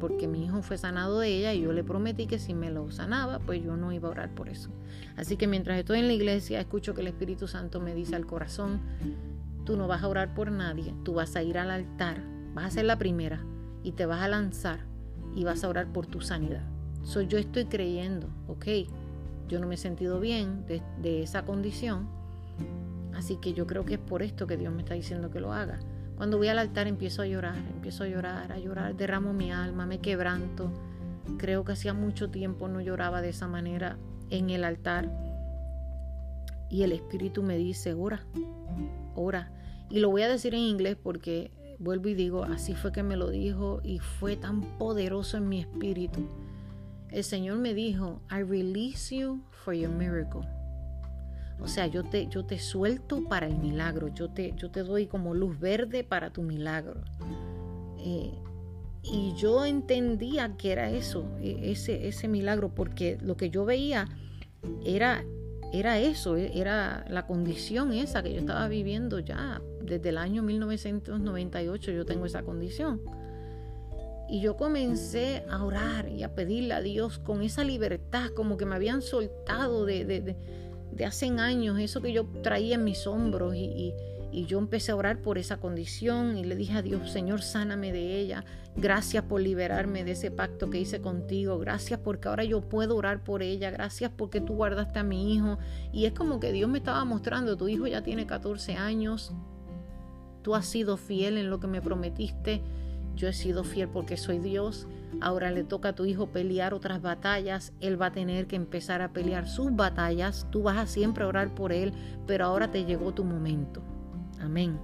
[0.00, 2.90] porque mi hijo fue sanado de ella y yo le prometí que si me lo
[2.90, 4.70] sanaba, pues yo no iba a orar por eso.
[5.16, 8.24] Así que mientras estoy en la iglesia, escucho que el Espíritu Santo me dice al
[8.24, 8.80] corazón,
[9.64, 12.22] tú no vas a orar por nadie, tú vas a ir al altar,
[12.54, 13.44] vas a ser la primera
[13.82, 14.80] y te vas a lanzar
[15.36, 16.64] y vas a orar por tu sanidad.
[17.02, 18.66] Soy yo estoy creyendo, ok,
[19.46, 22.17] yo no me he sentido bien de esa condición,
[23.18, 25.52] Así que yo creo que es por esto que Dios me está diciendo que lo
[25.52, 25.80] haga.
[26.16, 29.86] Cuando voy al altar empiezo a llorar, empiezo a llorar, a llorar, derramo mi alma,
[29.86, 30.70] me quebranto.
[31.36, 33.98] Creo que hacía mucho tiempo no lloraba de esa manera
[34.30, 35.10] en el altar.
[36.70, 38.24] Y el Espíritu me dice, ora,
[39.16, 39.50] ora.
[39.90, 41.50] Y lo voy a decir en inglés porque
[41.80, 45.58] vuelvo y digo, así fue que me lo dijo y fue tan poderoso en mi
[45.58, 46.24] espíritu.
[47.10, 50.57] El Señor me dijo, I release you for your miracle.
[51.60, 55.06] O sea, yo te, yo te suelto para el milagro, yo te, yo te doy
[55.06, 57.00] como luz verde para tu milagro.
[57.98, 58.32] Eh,
[59.02, 64.08] y yo entendía que era eso, e, ese, ese milagro, porque lo que yo veía
[64.84, 65.24] era,
[65.72, 70.42] era eso, e, era la condición esa que yo estaba viviendo ya desde el año
[70.42, 73.00] 1998, yo tengo esa condición.
[74.30, 78.66] Y yo comencé a orar y a pedirle a Dios con esa libertad, como que
[78.66, 80.36] me habían soltado de de
[81.04, 83.94] hace años, eso que yo traía en mis hombros y,
[84.46, 88.20] yo empecé a orar por esa condición y le dije a Dios, Señor, sáname de
[88.20, 88.44] ella.
[88.76, 91.58] Gracias por liberarme de ese pacto que hice contigo.
[91.58, 93.70] Gracias porque ahora yo puedo orar por ella.
[93.72, 95.58] Gracias porque tú guardaste a mi hijo.
[95.92, 99.32] Y es como que Dios me estaba mostrando, tu hijo ya tiene 14 años.
[100.42, 102.62] Tú has sido fiel en lo que me prometiste.
[103.18, 104.86] Yo he sido fiel porque soy Dios.
[105.20, 107.72] Ahora le toca a tu hijo pelear otras batallas.
[107.80, 110.46] Él va a tener que empezar a pelear sus batallas.
[110.50, 111.92] Tú vas a siempre orar por él,
[112.28, 113.82] pero ahora te llegó tu momento.
[114.40, 114.78] Amén.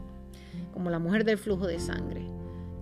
[0.73, 2.29] Como la mujer del flujo de sangre.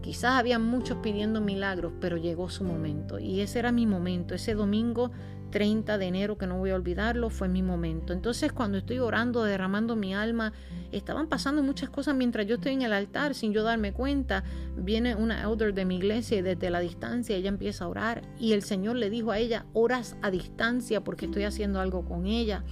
[0.01, 3.19] Quizás había muchos pidiendo milagros, pero llegó su momento.
[3.19, 4.35] Y ese era mi momento.
[4.35, 5.11] Ese domingo
[5.53, 8.13] 30 de enero, que no voy a olvidarlo, fue mi momento.
[8.13, 10.53] Entonces cuando estoy orando, derramando mi alma,
[10.91, 14.43] estaban pasando muchas cosas mientras yo estoy en el altar sin yo darme cuenta.
[14.77, 18.53] Viene una elder de mi iglesia y desde la distancia ella empieza a orar y
[18.53, 22.65] el Señor le dijo a ella, oras a distancia porque estoy haciendo algo con ella.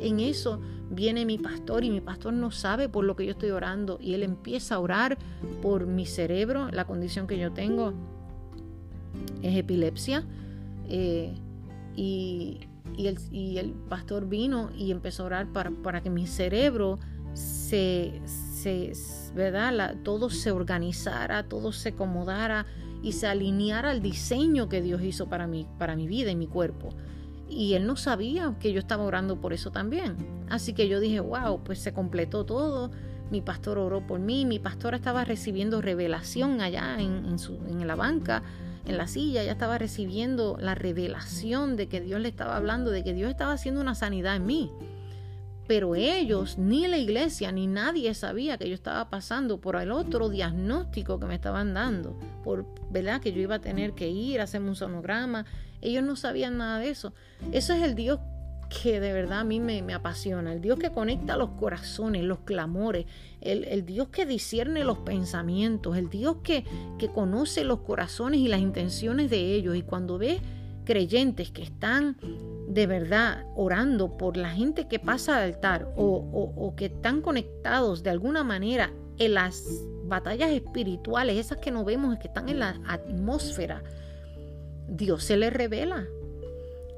[0.00, 3.50] En eso viene mi pastor y mi pastor no sabe por lo que yo estoy
[3.50, 5.18] orando y él empieza a orar
[5.60, 7.92] por mi cerebro, la condición que yo tengo
[9.42, 10.24] es epilepsia.
[10.88, 11.34] Eh,
[11.96, 12.60] y,
[12.98, 16.98] el, pastor vino y empezó a orar para, que mi cerebro
[17.34, 18.20] se,
[19.34, 19.96] ¿verdad?
[20.02, 22.66] todo se organizara, todo se acomodara
[23.02, 26.46] y se alineara al diseño que Dios hizo para mí, para mi vida y mi
[26.46, 26.90] cuerpo.
[27.48, 30.16] Y él no sabía que yo estaba orando por eso también.
[30.48, 32.90] Así que yo dije, wow, pues se completó todo.
[33.30, 37.94] Mi pastor oró por mí, mi pastora estaba recibiendo revelación allá en, su, en la
[37.94, 38.42] banca
[38.86, 43.04] en la silla, ya estaba recibiendo la revelación de que Dios le estaba hablando, de
[43.04, 44.70] que Dios estaba haciendo una sanidad en mí.
[45.68, 50.28] Pero ellos, ni la iglesia, ni nadie sabía que yo estaba pasando por el otro
[50.28, 54.44] diagnóstico que me estaban dando, por verdad que yo iba a tener que ir a
[54.44, 55.46] hacerme un sonograma.
[55.80, 57.14] Ellos no sabían nada de eso.
[57.52, 58.18] Eso es el Dios
[58.82, 63.06] que de verdad a mí me, apasiona, el Dios que conecta los corazones, los clamores,
[63.40, 66.64] el, Dios que discierne los pensamientos, el Dios que,
[66.98, 69.76] que conoce los corazones y las intenciones de ellos.
[69.76, 70.40] Y cuando ves
[70.84, 72.16] creyentes que están
[72.68, 78.02] de verdad orando por la gente que pasa al altar o, o, que están conectados
[78.02, 79.64] de alguna manera en las
[80.04, 83.82] batallas espirituales, esas que no vemos, que están en la atmósfera,
[84.88, 86.06] Dios se les revela.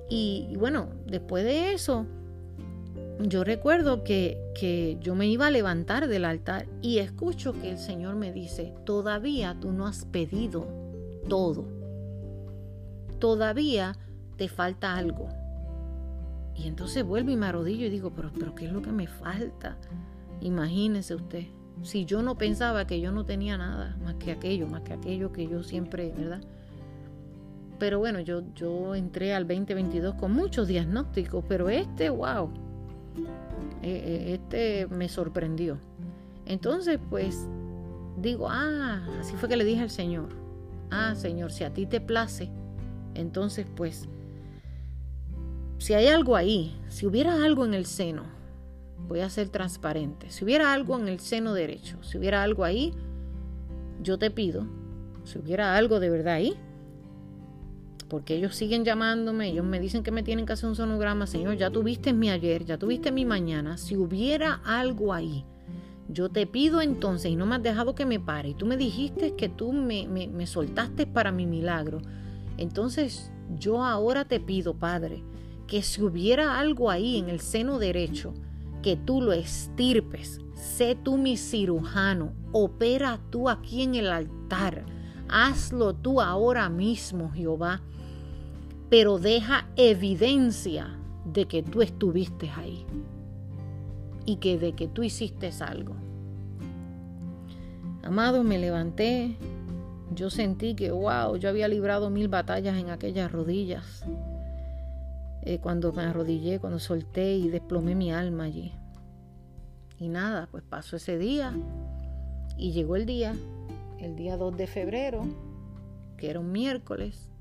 [0.09, 2.07] Y, bueno, después de eso,
[3.21, 7.79] yo recuerdo que, que, yo me iba a levantar del altar y escucho que el
[7.79, 10.67] Señor me dice, todavía tú no has pedido
[11.29, 11.65] todo.
[13.19, 13.97] Todavía
[14.37, 15.29] te falta algo.
[16.55, 19.07] Y entonces vuelvo y me arrodillo y digo, pero, pero ¿qué es lo que me
[19.07, 19.77] falta?
[20.41, 21.47] Imagínese usted,
[21.83, 25.33] si yo no pensaba que yo no tenía nada más que aquello, más que aquello
[25.33, 26.43] que yo siempre, ¿verdad?
[27.79, 32.51] Pero bueno, yo, yo entré al 2022 con muchos diagnósticos, pero este, wow,
[33.83, 35.79] eh, eh, este me sorprendió.
[36.47, 37.49] Entonces, pues
[38.17, 40.29] digo, ah, así fue que le dije al Señor,
[40.91, 42.51] ah, Señor, si a ti te place,
[43.15, 44.09] entonces pues,
[45.79, 48.23] si hay algo ahí, si hubiera algo en el seno,
[49.09, 52.95] voy a ser transparente, si hubiera algo en el seno derecho, si hubiera algo ahí,
[54.03, 54.67] yo te pido,
[55.25, 56.57] si hubiera algo de verdad ahí,
[58.09, 61.57] porque ellos siguen llamándome, ellos me dicen que me tienen que hacer un sonograma, Señor,
[61.57, 65.45] ya tuviste mi ayer, ya tuviste mi mañana, si hubiera algo ahí,
[66.09, 68.77] yo te pido entonces, y no me has dejado que me pare, y tú me
[68.77, 72.03] dijiste que tú me, me, me soltaste para mi milagro,
[72.59, 75.23] entonces yo ahora te pido, Padre,
[75.67, 78.35] que si hubiera algo ahí en el seno derecho,
[78.83, 84.85] que tú lo estirpes, sé tú mi cirujano, opera tú aquí en el altar,
[85.29, 87.81] hazlo tú ahora mismo, Jehová
[88.97, 92.87] pero deja evidencia de que tú estuviste ahí
[94.25, 95.97] y que de que tú hiciste algo.
[98.05, 99.37] Amado, me levanté.
[100.15, 104.05] Yo sentí que, wow, yo había librado mil batallas en aquellas rodillas.
[105.43, 108.75] Eh, cuando me arrodillé, cuando solté y desplomé mi alma allí.
[109.99, 111.53] Y nada, pues pasó ese día
[112.57, 113.35] y llegó el día,
[113.99, 115.27] el día 2 de febrero,
[116.17, 117.34] que era un miércoles,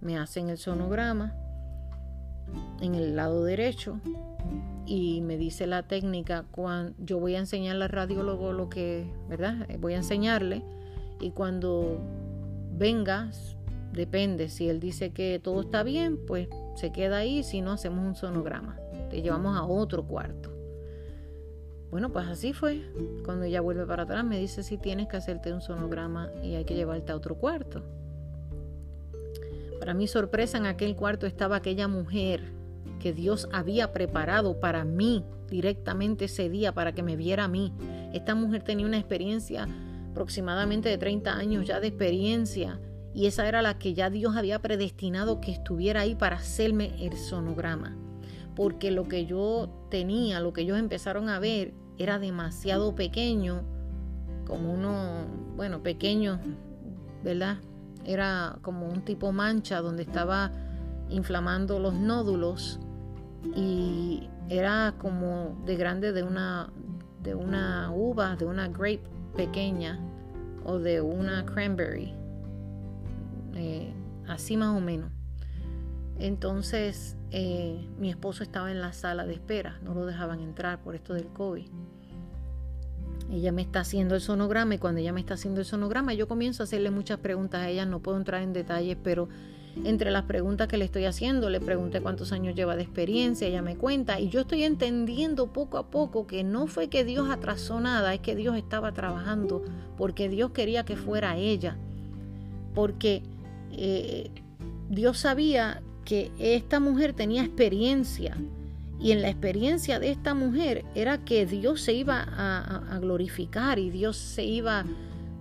[0.00, 1.34] me hacen el sonograma
[2.80, 4.00] en el lado derecho
[4.86, 9.66] y me dice la técnica cuando yo voy a enseñarle al radiólogo lo que, ¿verdad?
[9.80, 10.62] Voy a enseñarle
[11.20, 12.00] y cuando
[12.72, 13.30] venga,
[13.92, 18.04] depende, si él dice que todo está bien, pues se queda ahí, si no hacemos
[18.06, 18.78] un sonograma,
[19.10, 20.52] te llevamos a otro cuarto.
[21.90, 22.82] Bueno, pues así fue.
[23.24, 26.64] Cuando ella vuelve para atrás me dice si tienes que hacerte un sonograma y hay
[26.64, 27.82] que llevarte a otro cuarto.
[29.86, 32.52] Para mi sorpresa en aquel cuarto estaba aquella mujer
[32.98, 37.72] que Dios había preparado para mí directamente ese día para que me viera a mí.
[38.12, 39.68] Esta mujer tenía una experiencia
[40.10, 42.80] aproximadamente de 30 años ya de experiencia
[43.14, 47.16] y esa era la que ya Dios había predestinado que estuviera ahí para hacerme el
[47.16, 47.96] sonograma.
[48.56, 53.62] Porque lo que yo tenía, lo que ellos empezaron a ver era demasiado pequeño,
[54.48, 56.40] como uno, bueno, pequeño,
[57.22, 57.58] ¿verdad?
[58.06, 60.52] Era como un tipo mancha donde estaba
[61.08, 62.78] inflamando los nódulos
[63.54, 66.70] y era como de grande de una
[67.22, 69.02] de una uva, de una grape
[69.36, 69.98] pequeña
[70.64, 72.14] o de una cranberry,
[73.54, 73.92] eh,
[74.28, 75.10] así más o menos.
[76.18, 80.94] Entonces eh, mi esposo estaba en la sala de espera, no lo dejaban entrar por
[80.94, 81.68] esto del COVID.
[83.30, 86.28] Ella me está haciendo el sonograma y cuando ella me está haciendo el sonograma yo
[86.28, 89.28] comienzo a hacerle muchas preguntas a ella, no puedo entrar en detalles, pero
[89.84, 93.62] entre las preguntas que le estoy haciendo, le pregunté cuántos años lleva de experiencia, ella
[93.62, 97.80] me cuenta y yo estoy entendiendo poco a poco que no fue que Dios atrasó
[97.80, 99.62] nada, es que Dios estaba trabajando
[99.98, 101.76] porque Dios quería que fuera ella,
[102.74, 103.22] porque
[103.72, 104.30] eh,
[104.88, 108.36] Dios sabía que esta mujer tenía experiencia
[108.98, 113.90] y en la experiencia de esta mujer era que Dios se iba a, glorificar y
[113.90, 114.84] Dios se iba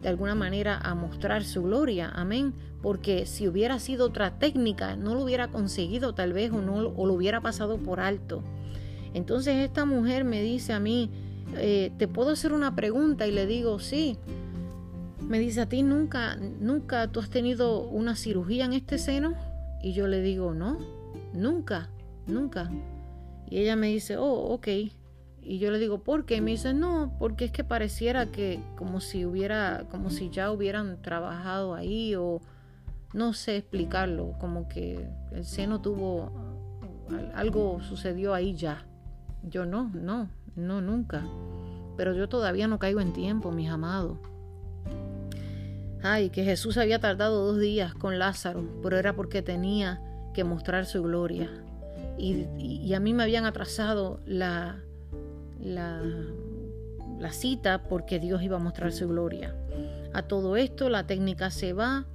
[0.02, 2.12] de alguna manera a mostrar su gloria.
[2.14, 2.54] Amén.
[2.82, 7.06] Porque si hubiera sido otra técnica, no lo hubiera conseguido tal vez o, no, o
[7.06, 8.44] lo hubiera pasado por alto.
[9.14, 11.10] Entonces esta mujer me dice a mí,
[11.58, 13.26] eh, ¿te puedo hacer una pregunta?
[13.26, 14.18] Y le digo, sí.
[15.22, 19.34] Me dice, ¿a ti nunca, nunca tú has tenido una cirugía en este seno?
[19.82, 20.78] Y yo le digo, no,
[21.34, 21.90] nunca,
[22.28, 22.70] nunca.
[23.50, 24.68] Y ella me dice, oh, ok.
[25.42, 26.38] Y yo le digo, ¿por qué?
[26.38, 30.52] Y me dice, no, porque es que pareciera que como si hubiera, como si ya
[30.52, 32.42] hubieran trabajado ahí o
[33.14, 36.32] no sé explicarlo, como que el seno tuvo,
[37.36, 38.88] algo sucedió ahí ya.
[39.44, 41.24] Yo no, no, no, nunca.
[41.96, 44.18] Pero yo todavía no caigo en tiempo, mis amados.
[46.02, 50.02] Ay, que Jesús había tardado dos días con Lázaro, pero era porque tenía
[50.34, 51.50] que mostrar su gloria
[52.18, 54.82] y, a mí me habían atrasado la,
[57.32, 59.56] cita porque Dios iba a mostrar su gloria.
[60.14, 62.06] A todo esto la técnica se va.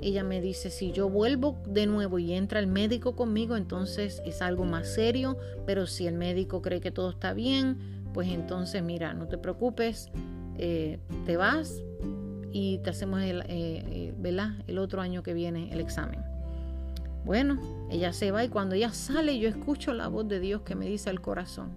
[0.00, 4.40] Ella me dice, si yo vuelvo de nuevo y entra el médico conmigo, entonces es
[4.40, 7.76] algo más serio, pero si el médico cree que todo está bien,
[8.14, 10.08] pues entonces mira, no te preocupes,
[10.56, 11.82] eh, te vas
[12.50, 16.29] y te hacemos el, eh, eh, el otro año que viene el examen.
[17.24, 17.58] Bueno,
[17.90, 20.86] ella se va y cuando ella sale yo escucho la voz de Dios que me
[20.86, 21.70] dice al corazón,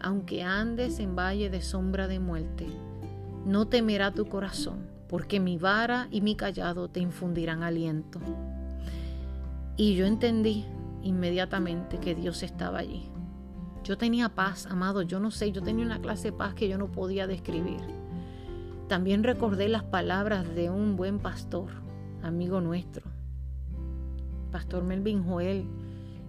[0.00, 2.66] aunque andes en valle de sombra de muerte,
[3.46, 8.20] no temerá tu corazón, porque mi vara y mi callado te infundirán aliento.
[9.76, 10.64] Y yo entendí
[11.02, 13.08] inmediatamente que Dios estaba allí.
[13.82, 16.78] Yo tenía paz, amado, yo no sé, yo tenía una clase de paz que yo
[16.78, 17.80] no podía describir.
[18.88, 21.70] También recordé las palabras de un buen pastor,
[22.22, 23.13] amigo nuestro,
[24.54, 25.66] pastor Melvin Joel,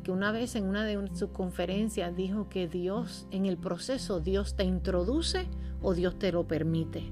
[0.04, 4.56] que una vez en una de sus conferencias dijo que Dios, en el proceso, Dios
[4.56, 5.46] te introduce
[5.84, 7.12] o Dios te lo permite.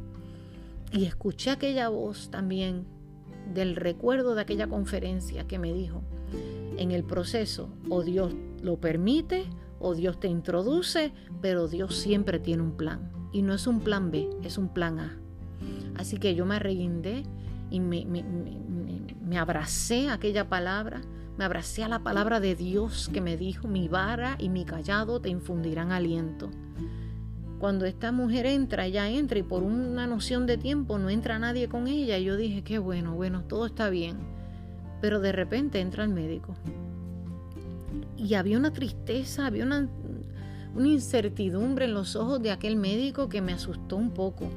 [0.91, 2.87] Y escuché aquella voz también
[3.53, 6.01] del recuerdo de aquella conferencia que me dijo,
[6.77, 8.33] en el proceso, o Dios
[8.63, 9.45] lo permite
[9.79, 13.11] o Dios te introduce, pero Dios siempre tiene un plan.
[13.31, 15.19] Y no es un plan B, es un plan A.
[15.95, 17.21] Así que yo me reguindé
[17.69, 17.79] y
[19.37, 21.01] abracé a aquella palabra,
[21.37, 25.19] me abracé a la palabra de Dios que me dijo, mi vara y mi callado
[25.19, 26.49] te infundirán aliento.
[27.63, 31.69] Cuando esta mujer entra, ella entra y por una noción de tiempo no entra nadie
[31.69, 32.19] con ella.
[32.19, 34.17] Yo dije, qué bueno, bueno, todo está bien.
[34.99, 36.55] Pero de repente entra el médico.
[38.17, 39.87] Y había una tristeza, había una
[40.75, 44.49] incertidumbre en los ojos de aquel médico que me asustó un poco.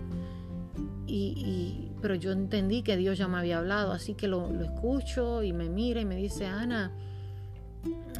[1.07, 5.53] Y, pero yo entendí que Dios ya me había hablado, así que lo, escucho y
[5.53, 6.93] me mira y me dice, Ana,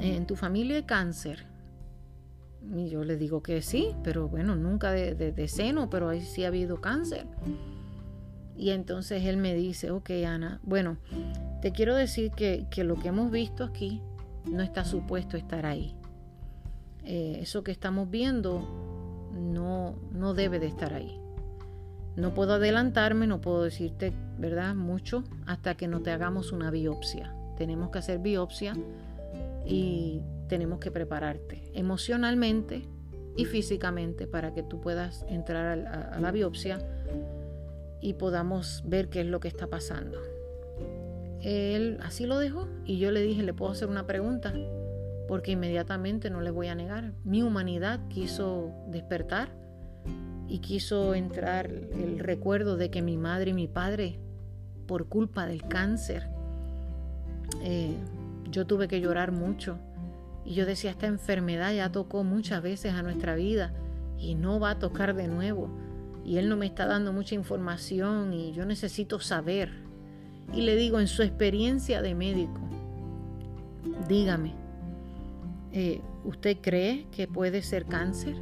[0.01, 1.47] ¿en tu familia hay cáncer?
[2.75, 6.49] Y yo le digo que sí, pero bueno, nunca de, seno, pero ahí sí ha
[6.49, 7.29] habido cáncer.
[8.57, 10.97] Y entonces él me dice, ok Ana, bueno,
[11.63, 14.03] te quiero decir que, que lo que hemos visto aquí
[14.51, 15.95] no está supuesto estar ahí.
[17.05, 21.21] Eh, eso que estamos viendo no, no debe de estar ahí.
[22.17, 24.75] No puedo adelantarme, no puedo decirte, ¿verdad?
[24.75, 27.35] Mucho hasta que no te hagamos una biopsia.
[27.59, 28.75] Tenemos que hacer biopsia
[29.67, 32.89] y tenemos que prepararte emocionalmente
[33.37, 36.79] y físicamente para que tú puedas entrar a, la biopsia
[38.01, 40.19] y podamos ver qué es lo que está pasando.
[41.43, 44.55] Él así lo dejó y yo le dije, ¿le puedo hacer una pregunta?
[45.29, 47.13] Porque inmediatamente no le voy a negar.
[47.25, 49.51] Mi humanidad quiso despertar
[50.49, 54.19] y quiso entrar el recuerdo de que mi madre y mi padre,
[54.87, 56.29] por culpa del cáncer,
[57.63, 57.97] eh,
[58.51, 59.79] yo tuve que llorar mucho.
[60.45, 63.73] Y yo decía, esta enfermedad ya tocó muchas veces a nuestra vida
[64.19, 65.69] y no va a tocar de nuevo.
[66.25, 69.71] Y él no me está dando mucha información y yo necesito saber.
[70.53, 72.61] Y le digo, en su experiencia de médico,
[74.09, 74.55] dígame,
[75.73, 78.37] eh, ¿usted cree que puede ser cáncer?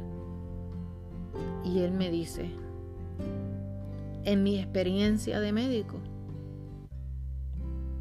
[1.65, 2.51] Y él me dice,
[4.23, 5.97] en mi experiencia de médico,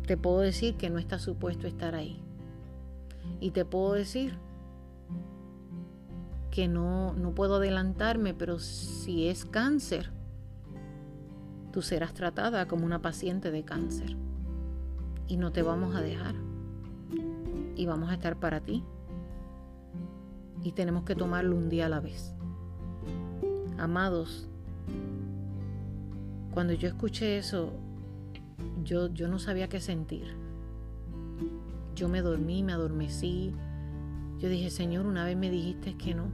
[0.07, 2.21] te puedo decir que no está supuesto estar ahí.
[3.41, 4.39] Y te puedo decir
[6.51, 10.13] que no, no puedo adelantarme, pero si es cáncer,
[11.73, 14.15] tú serás tratada como una paciente de cáncer.
[15.27, 16.35] Y no te vamos a dejar.
[17.77, 18.85] Y vamos a estar para ti.
[20.63, 22.34] Y tenemos que tomarlo un día a la vez.
[23.79, 24.49] Amados,
[26.53, 27.73] cuando yo escuché eso,
[28.85, 30.37] yo, yo no sabía qué sentir.
[31.97, 33.53] Yo me dormí, me adormecí.
[34.39, 36.27] Yo dije, Señor, una vez me dijiste que no.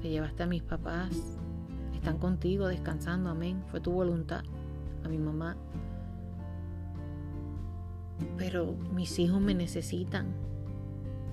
[0.00, 1.38] Te llevaste a mis papás.
[1.94, 3.62] Están contigo descansando, amén.
[3.70, 4.42] Fue tu voluntad.
[5.04, 5.56] A mi mamá.
[8.36, 10.26] Pero mis hijos me necesitan.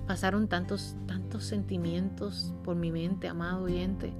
[0.06, 4.12] Pasaron tantos, tantos sentimientos por mi mente, amado oyente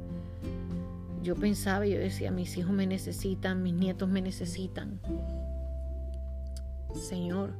[1.22, 5.00] yo pensaba, yo decía, mis hijos me necesitan, mis nietos me necesitan.
[6.94, 7.52] Señor,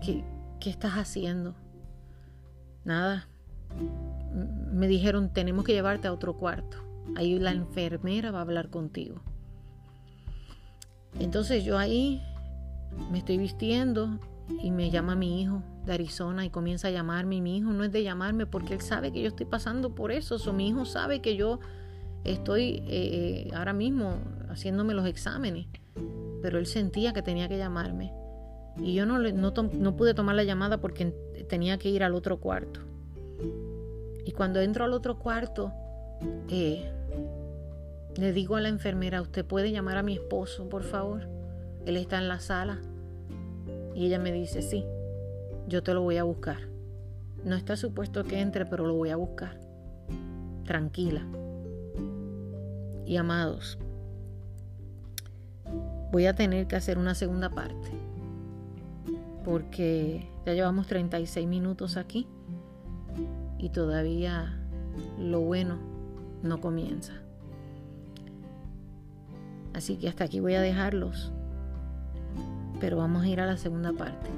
[0.00, 0.24] ¿qué,
[0.60, 1.54] qué estás haciendo?
[2.84, 3.28] Nada.
[4.72, 6.78] Me dijeron, tenemos que llevarte a otro cuarto.
[7.16, 9.22] Ahí la enfermera va a hablar contigo.
[11.18, 12.22] Entonces yo ahí
[13.10, 14.18] me estoy vistiendo
[14.62, 17.36] y me llama mi hijo de Arizona y comienza a llamarme.
[17.36, 20.12] Y mi hijo no es de llamarme porque él sabe que yo estoy pasando por
[20.12, 20.36] eso.
[20.36, 21.60] O mi hijo sabe que yo
[22.24, 24.18] estoy eh, ahora mismo
[24.48, 25.66] haciéndome los exámenes,
[26.42, 28.12] pero él sentía que tenía que llamarme.
[28.78, 31.14] Y yo no, no, pude tomar la llamada porque
[31.48, 32.80] tenía que ir al otro cuarto.
[34.24, 35.72] Y cuando entro al otro cuarto,
[36.48, 36.90] eh,
[38.16, 41.28] le digo a la enfermera, ¿usted puede llamar a mi esposo, por favor?
[41.86, 42.80] Él está en la sala.
[43.94, 44.84] Y ella me dice, sí,
[45.68, 46.68] yo te lo voy a buscar.
[47.44, 49.60] No está supuesto que entre, pero lo voy a buscar.
[50.64, 51.24] Tranquila
[53.06, 53.78] y amados,
[56.12, 57.90] voy a tener que hacer una segunda parte
[59.44, 62.26] porque ya llevamos 36 minutos aquí
[63.58, 64.58] y todavía
[65.18, 65.78] lo bueno
[66.42, 67.12] no comienza.
[69.74, 71.32] Así que hasta aquí voy a dejarlos,
[72.80, 74.30] pero vamos a ir a la segunda parte.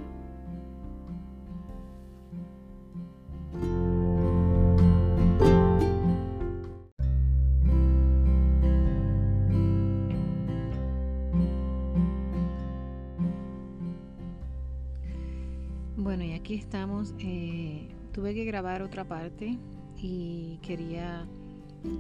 [16.47, 17.12] Aquí estamos.
[17.18, 19.59] Eh, tuve que grabar otra parte
[19.97, 21.26] y quería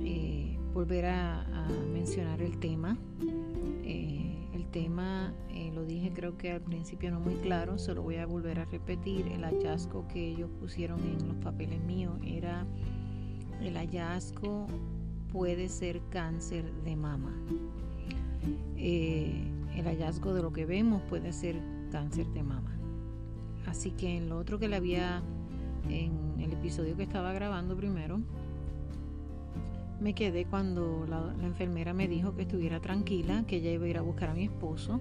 [0.04, 1.44] eh, volver a,
[1.92, 2.96] mencionar el tema.
[3.82, 5.34] Eh, el tema
[5.74, 8.66] lo dije creo que al principio no muy claro, se lo voy a volver a
[8.66, 9.26] repetir.
[9.26, 12.64] El hallazgo que ellos pusieron en los papeles míos era
[13.60, 14.68] el hallazgo
[15.32, 17.34] puede ser cáncer de mama.
[18.76, 22.75] el hallazgo de lo que vemos puede ser cáncer de mama.
[23.66, 25.22] Así que en lo otro que le había,
[25.88, 28.20] en el episodio que estaba grabando primero,
[30.00, 33.98] me quedé cuando la, enfermera me dijo que estuviera tranquila, que ella iba a ir
[33.98, 35.00] a buscar a mi esposo.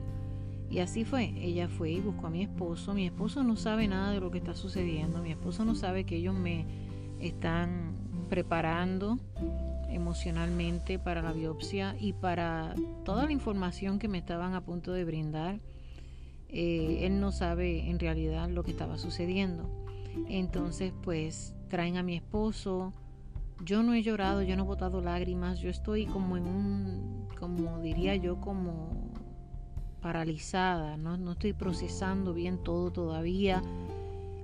[0.70, 2.94] Y así fue, ella fue y buscó a mi esposo.
[2.94, 5.22] Mi esposo no sabe nada de lo que está sucediendo.
[5.22, 6.66] Mi esposo no sabe que ellos me
[7.20, 7.96] están
[8.30, 9.20] preparando
[9.90, 15.06] emocionalmente para la biopsia y para toda la información que me estaban a punto de
[15.06, 15.60] brindar.
[16.58, 19.70] Eh, él no sabe en realidad lo que estaba sucediendo.
[20.30, 22.94] Entonces, pues traen a mi esposo.
[23.66, 27.82] Yo no he llorado, yo no he botado lágrimas, yo estoy como en un, como
[27.82, 29.12] diría yo, como
[30.00, 33.62] paralizada, no, no estoy procesando bien todo todavía.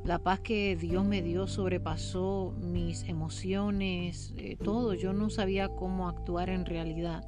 [0.03, 4.95] La paz que Dios me dio sobrepasó mis emociones, eh, todo.
[4.95, 7.23] Yo no sabía cómo actuar en realidad.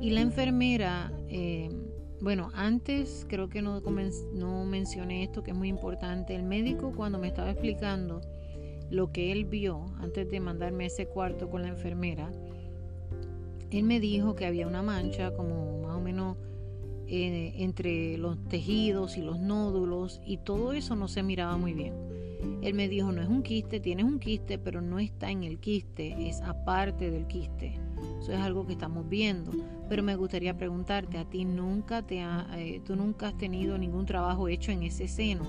[0.00, 1.68] Y la enfermera, eh,
[2.22, 3.80] bueno, antes creo que no,
[4.64, 6.36] mencioné esto que es muy importante.
[6.36, 8.20] El médico cuando me estaba explicando
[8.90, 12.30] lo que él vio antes de mandarme a ese cuarto con la enfermera,
[13.72, 16.36] él me dijo que había una mancha como más o menos
[17.08, 21.94] eh, entre los tejidos y los nódulos y todo eso no se miraba muy bien.
[22.62, 25.58] Él me dijo, no es un quiste, tienes un quiste, pero no está en el
[25.58, 27.78] quiste, es aparte del quiste.
[28.20, 29.52] Eso es algo que estamos viendo.
[29.88, 34.06] Pero me gustaría preguntarte, ¿a ti nunca te ha, eh, tú nunca has tenido ningún
[34.06, 35.44] trabajo hecho en ese seno?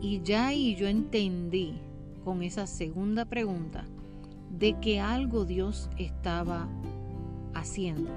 [0.00, 1.80] Y ya ahí yo entendí
[2.24, 3.84] con esa segunda pregunta
[4.50, 6.68] de que algo Dios estaba
[7.54, 8.10] haciendo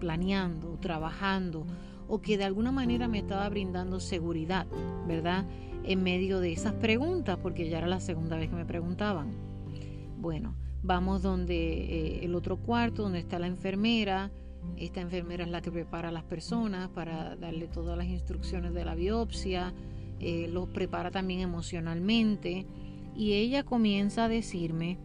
[0.00, 1.66] planeando, trabajando
[2.08, 4.66] o que de alguna manera me estaba brindando seguridad,
[5.06, 5.46] ¿verdad?
[5.84, 9.32] En medio de esas preguntas, porque ya era la segunda vez que me preguntaban.
[10.18, 14.30] Bueno, vamos donde eh, el otro cuarto, donde está la enfermera.
[14.76, 18.84] Esta enfermera es la que prepara a las personas para darle todas las instrucciones de
[18.84, 19.72] la biopsia,
[20.20, 22.66] eh, los prepara también emocionalmente.
[23.16, 24.98] Y ella comienza a decirme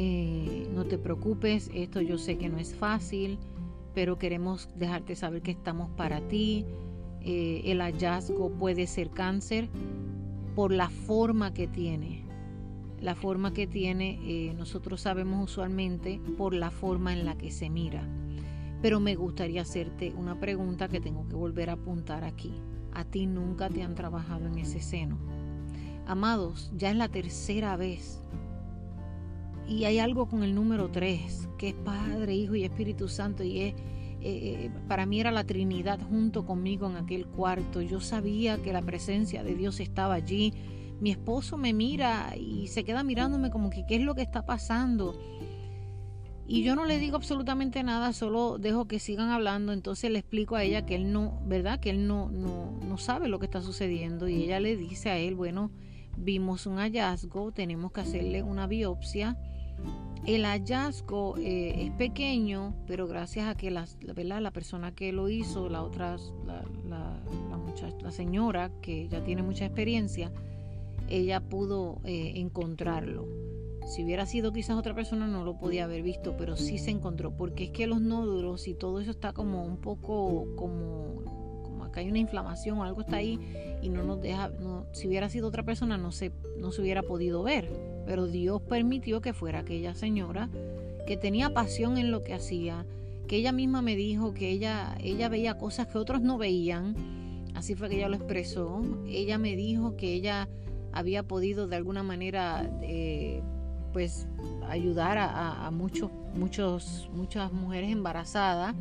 [0.00, 3.38] eh, no te preocupes, esto yo sé que no es fácil,
[3.94, 6.64] pero queremos dejarte saber que estamos para ti.
[7.22, 9.68] Eh, el hallazgo puede ser cáncer
[10.54, 12.24] por la forma que tiene.
[13.00, 17.70] La forma que tiene, eh, nosotros sabemos usualmente por la forma en la que se
[17.70, 18.02] mira.
[18.82, 22.52] Pero me gustaría hacerte una pregunta que tengo que volver a apuntar aquí.
[22.92, 25.18] A ti nunca te han trabajado en ese seno.
[26.06, 28.20] Amados, ya es la tercera vez
[29.68, 33.60] y hay algo con el número 3, que es Padre, Hijo y Espíritu Santo, y
[33.60, 33.74] es,
[34.20, 37.80] eh, para mí era la Trinidad junto conmigo en aquel cuarto.
[37.80, 40.54] Yo sabía que la presencia de Dios estaba allí.
[41.00, 44.44] Mi esposo me mira y se queda mirándome como que qué es lo que está
[44.44, 45.18] pasando.
[46.46, 49.72] Y yo no le digo absolutamente nada, solo dejo que sigan hablando.
[49.72, 51.78] Entonces le explico a ella que él no, ¿verdad?
[51.78, 54.28] Que él no, no, no sabe lo que está sucediendo.
[54.28, 55.70] Y ella le dice a él, bueno,
[56.16, 59.36] vimos un hallazgo, tenemos que hacerle una biopsia
[60.28, 64.42] el hallazgo eh, es pequeño, pero gracias a que la, ¿verdad?
[64.42, 66.62] la persona que lo hizo, la otra, la,
[68.02, 70.30] la, señora que ya tiene mucha experiencia,
[71.08, 73.26] ella pudo eh, encontrarlo.
[73.86, 77.34] Si hubiera sido quizás otra persona no lo podía haber visto, pero sí se encontró,
[77.34, 81.22] porque es que los nódulos y todo eso está como un poco como,
[81.62, 83.38] como acá hay una inflamación o algo está ahí
[83.80, 87.02] y no nos deja, no, si hubiera sido otra persona no se, no se hubiera
[87.02, 90.48] podido ver pero Dios permitió que fuera aquella señora
[91.06, 92.86] que tenía pasión en lo que hacía,
[93.28, 96.94] que ella misma me dijo que ella, ella veía cosas que otros no veían,
[97.54, 100.48] así fue que ella lo expresó, ella me dijo que ella
[100.90, 103.42] había podido de alguna manera eh,
[103.92, 104.26] pues
[104.70, 108.74] ayudar a, muchos, muchos, muchas mujeres embarazadas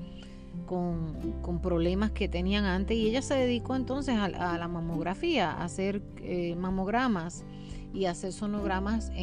[0.66, 2.96] con, problemas que tenían antes.
[2.96, 7.44] Y ella se dedicó entonces a, la mamografía, a hacer eh, mamogramas
[7.94, 9.14] y hacer sonogramas eh,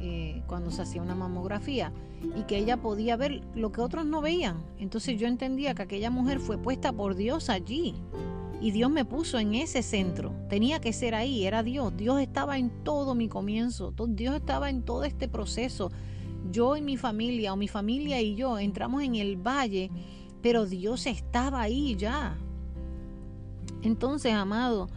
[0.00, 1.92] eh, cuando se hacía una mamografía
[2.36, 4.62] y que ella podía ver lo que otros no veían.
[4.78, 7.94] Entonces yo entendía que aquella mujer fue puesta por Dios allí
[8.60, 10.32] y Dios me puso en ese centro.
[10.48, 11.96] Tenía que ser ahí, era Dios.
[11.96, 15.90] Dios estaba en todo mi comienzo, Dios estaba en todo este proceso.
[16.50, 19.90] Yo y mi familia o mi familia y yo entramos en el valle,
[20.42, 22.36] pero Dios estaba ahí ya.
[23.82, 24.88] Entonces, amado,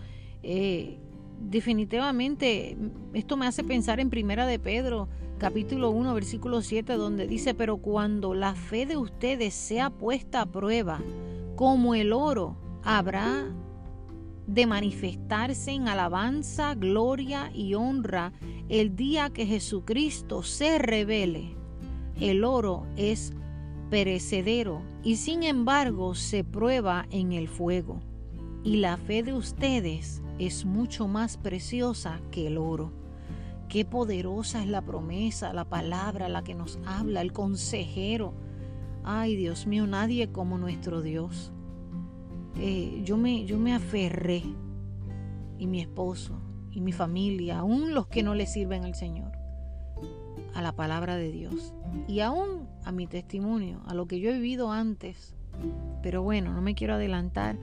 [0.42, 0.99] eh,
[1.42, 2.78] definitivamente
[3.14, 7.78] esto me hace pensar en Primera de Pedro, capítulo 1, versículo 7, donde dice, pero
[7.78, 11.02] cuando la fe de ustedes sea puesta a prueba,
[11.56, 13.46] como el oro, habrá
[14.48, 18.34] de manifestarse en alabanza, gloria y honra
[18.68, 21.56] el día que Jesucristo se revele.
[22.20, 23.34] El oro es
[23.90, 28.02] perecedero y sin embargo se prueba en el fuego.
[28.64, 32.92] Y la fe de ustedes es mucho más preciosa que el oro.
[33.68, 38.34] Qué poderosa es la promesa, la palabra, la que nos habla, el consejero.
[39.04, 41.52] Ay, Dios mío, nadie como nuestro Dios.
[42.58, 44.44] Eh, yo, me, yo me aferré,
[45.60, 46.40] y mi esposo,
[46.72, 49.32] y mi familia, aún los que no le sirven al Señor.
[50.56, 51.74] a la palabra de Dios
[52.08, 55.36] y aún a mi testimonio, a lo que yo he vivido antes.
[56.02, 57.58] Pero bueno, no me quiero adelantar.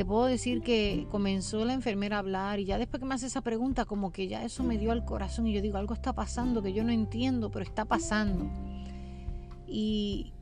[0.00, 3.26] Te puedo decir que comenzó la enfermera a hablar y ya después que me hace
[3.26, 6.14] esa pregunta, como que ya eso me dio al corazón y yo digo, algo está
[6.14, 8.46] pasando que yo no entiendo, pero está pasando.
[9.66, 10.32] Y,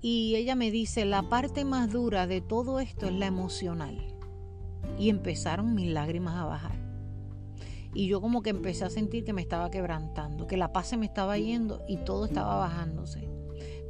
[0.00, 4.04] y ella me dice, la parte más dura de todo esto es la emocional.
[4.98, 6.76] Y empezaron mis lágrimas a bajar.
[7.94, 10.96] Y yo como que empecé a sentir que me estaba quebrantando, que la paz se
[10.96, 13.28] me estaba yendo y todo estaba bajándose.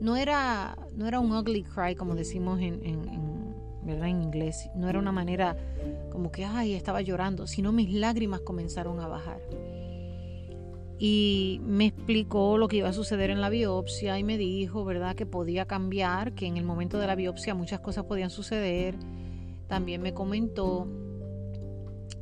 [0.02, 3.08] No era, no era un ugly cry como decimos en, en,
[3.84, 4.08] ¿verdad?
[4.08, 5.56] en inglés, no era una manera
[6.10, 9.40] como que, ay, estaba llorando, sino mis lágrimas comenzaron a bajar.
[10.98, 15.14] Y me explicó lo que iba a suceder en la biopsia y me dijo, ¿verdad?,
[15.16, 18.94] que podía cambiar, que en el momento de la biopsia muchas cosas podían suceder.
[19.66, 20.86] También me comentó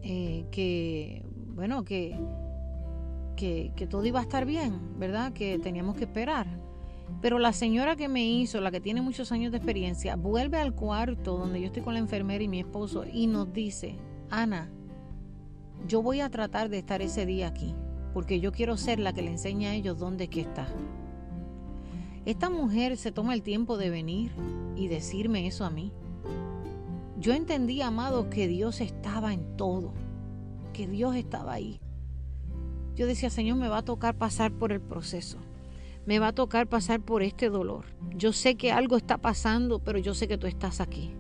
[0.03, 1.23] eh, que
[1.55, 2.19] bueno, que,
[3.37, 5.33] que, todo iba a estar bien, ¿verdad?
[5.33, 6.47] Que teníamos que esperar.
[7.21, 10.75] Pero la señora que me hizo, la que tiene muchos años de experiencia, vuelve al
[10.75, 13.97] cuarto donde yo estoy con la enfermera y mi esposo y nos dice,
[14.31, 14.71] Ana,
[15.87, 17.75] yo voy a tratar de estar ese día aquí,
[18.13, 20.67] porque yo quiero ser la que le enseñe a ellos dónde que está.
[22.25, 24.33] Esta mujer se toma el tiempo de venir
[24.77, 25.93] y decirme eso a mí.
[27.19, 29.93] Yo entendí, amado, que Dios estaba en todo
[30.73, 31.81] que Dios estaba ahí.
[32.97, 35.39] Yo decía, Señor, me va a tocar pasar por el proceso.
[36.05, 37.87] Me va a tocar pasar por este dolor.
[38.17, 41.13] Yo sé que algo está pasando, pero yo sé que tú estás aquí.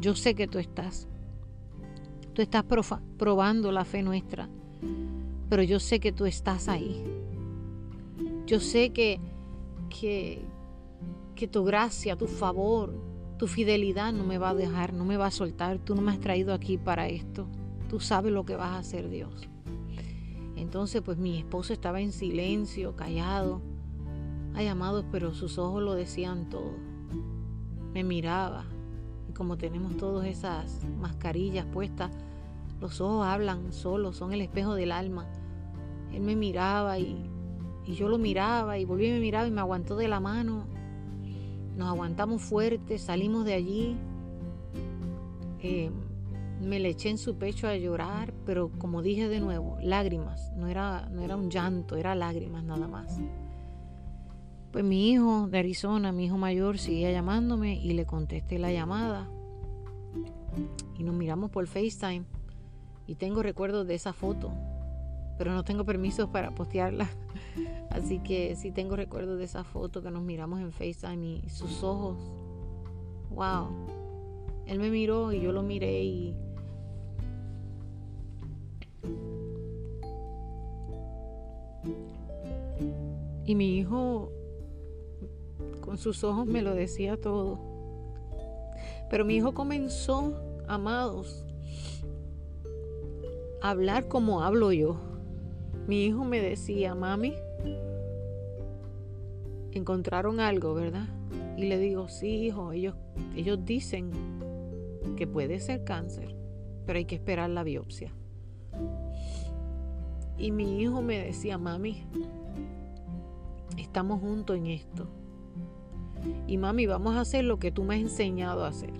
[0.00, 1.08] Yo sé que tú estás.
[2.32, 2.64] Tú estás
[3.16, 4.48] probando la fe nuestra,
[5.48, 7.04] pero yo sé que tú estás ahí.
[8.46, 9.20] Yo sé que,
[9.88, 10.42] que,
[11.34, 12.94] que tu gracia, tu favor,
[13.38, 15.78] tu fidelidad no me va a dejar, no me va a soltar.
[15.78, 17.46] Tú no me has traído aquí para esto.
[17.88, 19.48] Tú sabes lo que vas a hacer, Dios.
[20.56, 23.62] Entonces, pues mi esposo estaba en silencio, callado.
[24.58, 26.72] Ay, amados, pero sus ojos lo decían todo.
[27.94, 28.64] Me miraba.
[29.28, 32.10] Y como tenemos todas esas mascarillas puestas,
[32.80, 35.28] los ojos hablan solos, son el espejo del alma.
[36.12, 37.30] Él me miraba y,
[37.86, 40.66] yo lo miraba y volví y me miraba y me aguantó de la mano.
[41.76, 43.96] Nos aguantamos fuerte, salimos de allí.
[45.60, 45.92] Eh,
[46.60, 50.66] me le eché en su pecho a llorar, pero como dije de nuevo, lágrimas, no
[50.66, 51.06] era
[51.36, 53.20] un llanto, era lágrimas nada más.
[54.72, 59.28] Pues mi hijo de Arizona, mi hijo mayor, seguía llamándome y le contesté la llamada.
[60.98, 62.24] Y nos miramos por FaceTime.
[63.06, 64.52] Y tengo recuerdos de esa foto,
[65.38, 67.08] pero no tengo permisos para postearla.
[67.90, 71.82] Así que sí tengo recuerdos de esa foto que nos miramos en FaceTime y sus
[71.82, 72.18] ojos.
[73.30, 73.68] Wow.
[74.66, 76.36] Él me miró y yo lo miré y
[83.48, 84.30] Y mi hijo
[85.80, 87.58] con sus ojos me lo decía todo.
[89.10, 90.34] Pero mi hijo comenzó,
[90.66, 91.46] amados,
[93.62, 94.96] a hablar como hablo yo.
[95.86, 97.34] Mi hijo me decía, mami,
[99.72, 101.08] encontraron algo, ¿verdad?
[101.56, 102.94] Y le digo, sí, hijo, ellos,
[103.34, 104.10] ellos dicen
[105.16, 106.36] que puede ser cáncer,
[106.86, 108.12] pero hay que esperar la biopsia.
[110.36, 112.04] Y mi hijo me decía, mami,
[113.76, 115.08] estamos juntos en esto.
[116.46, 118.92] Y mami, vamos a hacer lo que tú me has enseñado a hacer.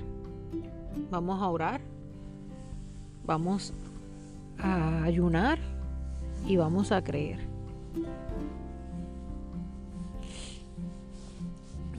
[1.10, 1.80] Vamos a orar,
[3.24, 3.72] vamos
[4.58, 5.58] a ayunar
[6.46, 7.40] y vamos a creer.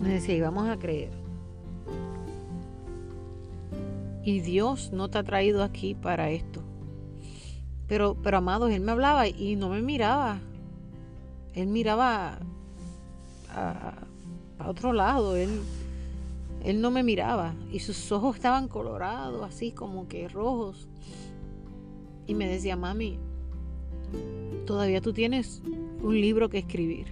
[0.02, 1.12] Me decía, y vamos a creer.
[4.24, 6.62] Y Dios no te ha traído aquí para esto.
[7.88, 10.40] Pero, pero amados, Él me hablaba y no me miraba.
[11.54, 12.38] Él miraba
[13.50, 13.94] a,
[14.68, 15.36] otro lado.
[15.36, 15.62] Él,
[16.64, 20.88] él no me miraba y sus ojos estaban colorados, así como que rojos.
[22.28, 23.18] Y me decía, mami,
[24.66, 25.62] todavía tú tienes
[26.02, 27.08] un libro que escribir.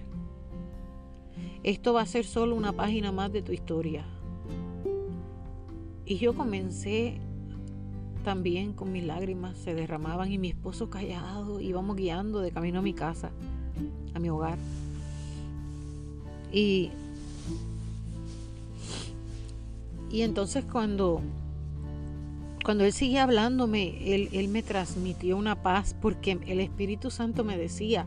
[1.64, 4.06] Esto va a ser solo una página más de tu historia.
[6.04, 7.20] Y yo comencé
[8.24, 12.82] también con mis lágrimas, se derramaban y mi esposo callado, íbamos guiando de camino a
[12.82, 13.30] mi casa,
[14.14, 14.58] a mi hogar.
[16.52, 16.90] Y,
[20.10, 21.20] y entonces cuando,
[22.64, 27.56] cuando él seguía hablándome, él, él me transmitió una paz porque el Espíritu Santo me
[27.56, 28.06] decía,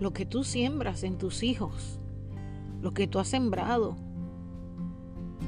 [0.00, 1.98] lo que tú siembras en tus hijos,
[2.82, 3.96] lo que tú has sembrado,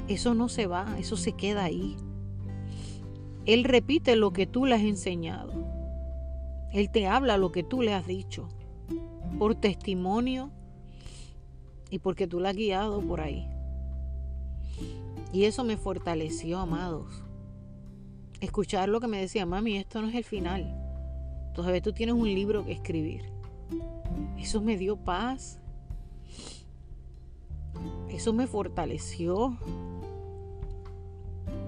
[0.07, 1.95] eso no se va, eso se queda ahí.
[3.45, 5.53] Él repite lo que tú le has enseñado.
[6.73, 8.49] Él te habla lo que tú le has dicho.
[9.39, 10.51] Por testimonio,
[11.89, 13.47] y porque tú la has guiado por ahí.
[15.33, 17.23] Y eso me fortaleció, amados.
[18.39, 20.73] Escuchar lo que me decía, mami, esto no es el final.
[21.53, 23.23] Todavía tú tienes un libro que escribir.
[24.37, 25.59] Eso me dio paz.
[28.09, 29.57] Eso me fortaleció.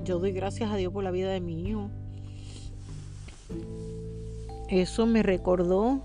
[0.06, 1.90] Yo doy gracias a Dios por la vida de mi hijo.
[4.70, 6.02] Eso me recordó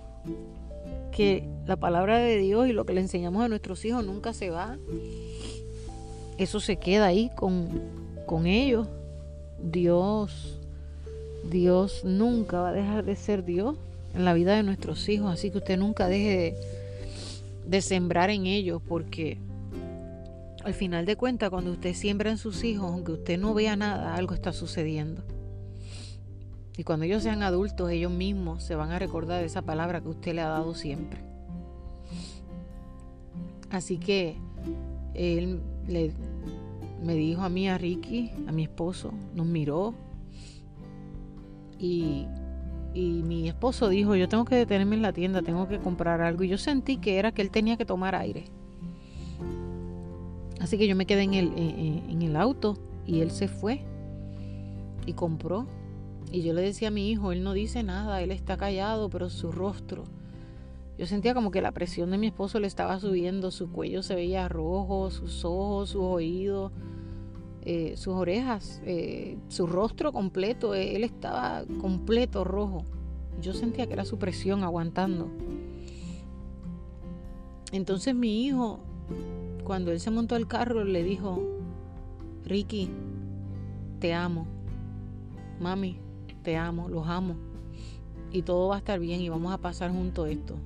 [1.12, 4.50] que la palabra de Dios y lo que le enseñamos a nuestros hijos nunca se
[4.50, 4.78] va.
[6.39, 7.68] Eso se queda ahí con,
[8.26, 8.89] con ellos.
[9.62, 10.59] Dios,
[11.51, 13.76] Dios nunca va a dejar de ser Dios
[14.14, 15.32] en la vida de nuestros hijos.
[15.32, 16.57] Así que usted nunca deje de,
[17.66, 19.39] de sembrar en ellos porque
[20.64, 24.14] al final de cuentas cuando usted siembra en sus hijos, aunque usted no vea nada,
[24.14, 25.22] algo está sucediendo.
[26.76, 30.09] Y cuando ellos sean adultos, ellos mismos se van a recordar de esa palabra que
[30.09, 31.20] usted le ha dado siempre.
[33.70, 34.37] Así que
[35.14, 36.12] él le,
[37.05, 39.95] me dijo a mí, a Ricky, a mi esposo, nos miró
[41.78, 42.26] y,
[42.95, 46.45] y mi esposo dijo, yo tengo que detenerme en la tienda, tengo que comprar algo.
[46.45, 48.45] Y yo sentí que era que él tenía que tomar aire.
[50.61, 53.85] Así que yo me quedé en el, en el auto y él se fue
[55.05, 55.66] y compró
[56.35, 59.30] y yo le decía a mi hijo, él no dice nada, él está callado, pero
[59.30, 60.03] su rostro.
[60.97, 64.14] Yo sentía como que la presión de mi esposo le estaba subiendo, su cuello se
[64.14, 66.70] veía rojo, sus ojos, sus oídos,
[67.62, 72.84] eh, sus orejas, eh, su rostro completo, eh, él estaba completo rojo.
[73.40, 75.30] Yo sentía que era su presión aguantando.
[77.72, 78.78] Entonces mi hijo,
[79.64, 81.42] cuando él se montó al carro, le dijo,
[82.45, 82.88] Ricky,
[83.99, 84.47] te amo.
[85.59, 85.99] Mami,
[86.42, 87.34] te amo, los amo.
[88.30, 90.57] Y todo va a estar bien y vamos a pasar junto esto.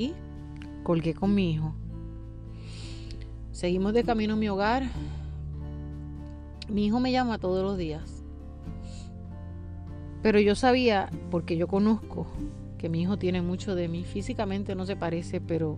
[0.00, 0.14] Y
[0.82, 1.74] colgué con mi hijo.
[3.52, 4.84] Seguimos de camino a mi hogar.
[6.70, 8.24] Mi hijo me llama todos los días.
[10.22, 12.26] Pero yo sabía, porque yo conozco,
[12.78, 14.04] que mi hijo tiene mucho de mí.
[14.04, 15.76] Físicamente no se parece, pero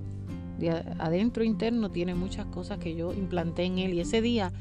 [0.60, 3.94] de adentro interno tiene muchas cosas que yo implanté en él.
[3.94, 4.52] Y ese día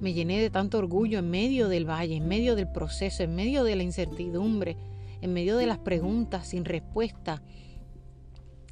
[0.00, 3.64] me llené de tanto orgullo en medio del valle, en medio del proceso, en medio
[3.64, 4.78] de la incertidumbre,
[5.20, 7.42] en medio de las preguntas sin respuesta,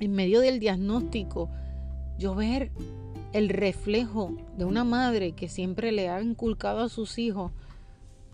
[0.01, 1.49] en medio del diagnóstico.
[2.19, 2.73] Yo ver
[3.33, 7.53] el reflejo de una madre que siempre le ha inculcado a sus hijos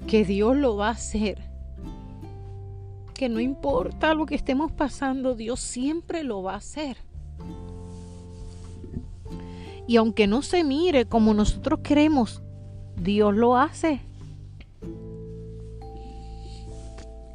[0.07, 1.39] que Dios lo va a hacer.
[3.15, 6.97] Que no importa lo que estemos pasando, Dios siempre lo va a hacer.
[9.87, 12.43] Y aunque no se mire como nosotros queremos
[13.01, 14.01] Dios lo hace.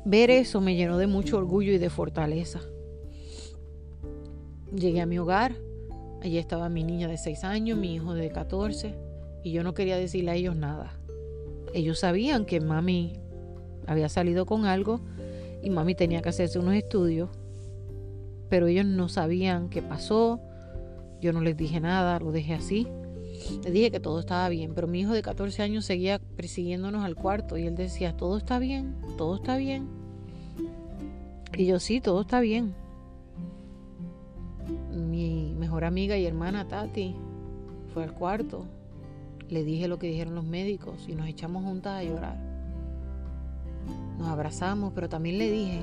[0.03, 2.59] Ver eso me llenó de mucho orgullo y de fortaleza.
[4.76, 5.55] Llegué a mi hogar,
[6.22, 8.95] allí estaba mi niña de 6 años, mi hijo de 14,
[9.43, 10.93] y yo no quería decirle a ellos nada.
[11.74, 13.19] Ellos sabían que mami
[13.88, 15.01] había salido con algo
[15.61, 17.30] y mami tenía que hacerse unos estudios,
[18.49, 20.39] pero ellos no sabían qué pasó,
[21.19, 22.88] yo no les dije nada, lo dejé así.
[23.63, 27.15] Le dije que todo estaba bien, pero mi hijo de 14 años seguía persiguiéndonos al
[27.15, 29.88] cuarto y él decía, todo está bien, todo está bien.
[31.57, 32.74] Y yo sí, todo está bien.
[34.93, 37.16] Mi mejor amiga y hermana Tati
[37.93, 38.66] fue al cuarto.
[39.49, 42.38] Le dije lo que dijeron los médicos y nos echamos juntas a llorar.
[44.18, 45.82] Nos abrazamos, pero también le dije,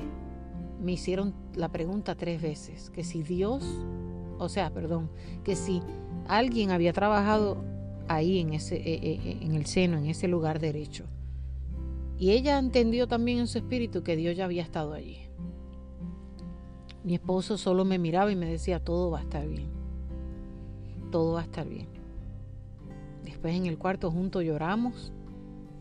[0.81, 3.63] me hicieron la pregunta tres veces, que si Dios,
[4.37, 5.09] o sea, perdón,
[5.43, 5.81] que si
[6.27, 7.57] alguien había trabajado
[8.07, 11.05] ahí en, ese, eh, eh, eh, en el seno, en ese lugar derecho.
[12.17, 15.28] Y ella entendió también en su espíritu que Dios ya había estado allí.
[17.03, 19.67] Mi esposo solo me miraba y me decía, todo va a estar bien.
[21.11, 21.87] Todo va a estar bien.
[23.23, 25.11] Después en el cuarto juntos lloramos,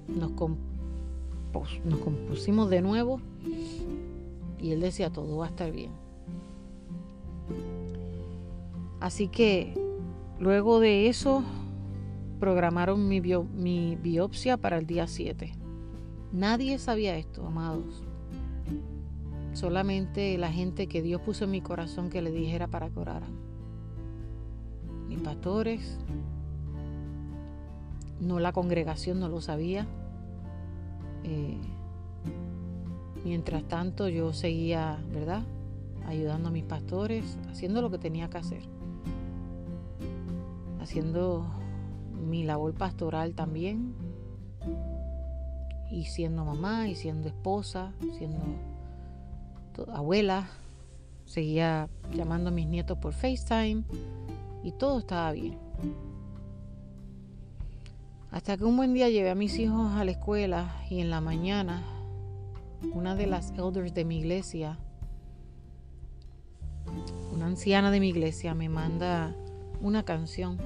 [0.06, 3.20] nos, nos compusimos de nuevo
[4.60, 5.90] y él decía, todo va a estar bien.
[9.00, 9.74] Así que
[10.40, 11.42] Luego de eso,
[12.38, 15.52] programaron mi, mi biopsia para el día 7.
[16.32, 18.04] Nadie sabía esto, amados.
[19.58, 23.32] Solamente la gente que Dios puso en mi corazón que le dijera para que oraran.
[25.08, 25.98] Mis pastores,
[28.20, 29.88] no la congregación no lo sabía.
[31.24, 31.58] Eh,
[33.24, 35.42] mientras tanto yo seguía, ¿verdad?
[36.06, 38.62] Ayudando a mis pastores, haciendo lo que tenía que hacer
[40.80, 41.44] haciendo
[42.30, 43.94] mi labor pastoral también,
[45.90, 48.38] y siendo mamá, y siendo esposa, siendo
[49.92, 50.48] abuela,
[51.24, 53.84] seguía llamando a mis nietos por FaceTime
[54.62, 55.58] y todo estaba bien.
[58.30, 61.20] Hasta que un buen día llevé a mis hijos a la escuela y en la
[61.20, 61.82] mañana
[62.92, 64.78] una de las elders de mi iglesia,
[67.34, 69.34] una anciana de mi iglesia, me manda
[69.80, 70.58] una canción,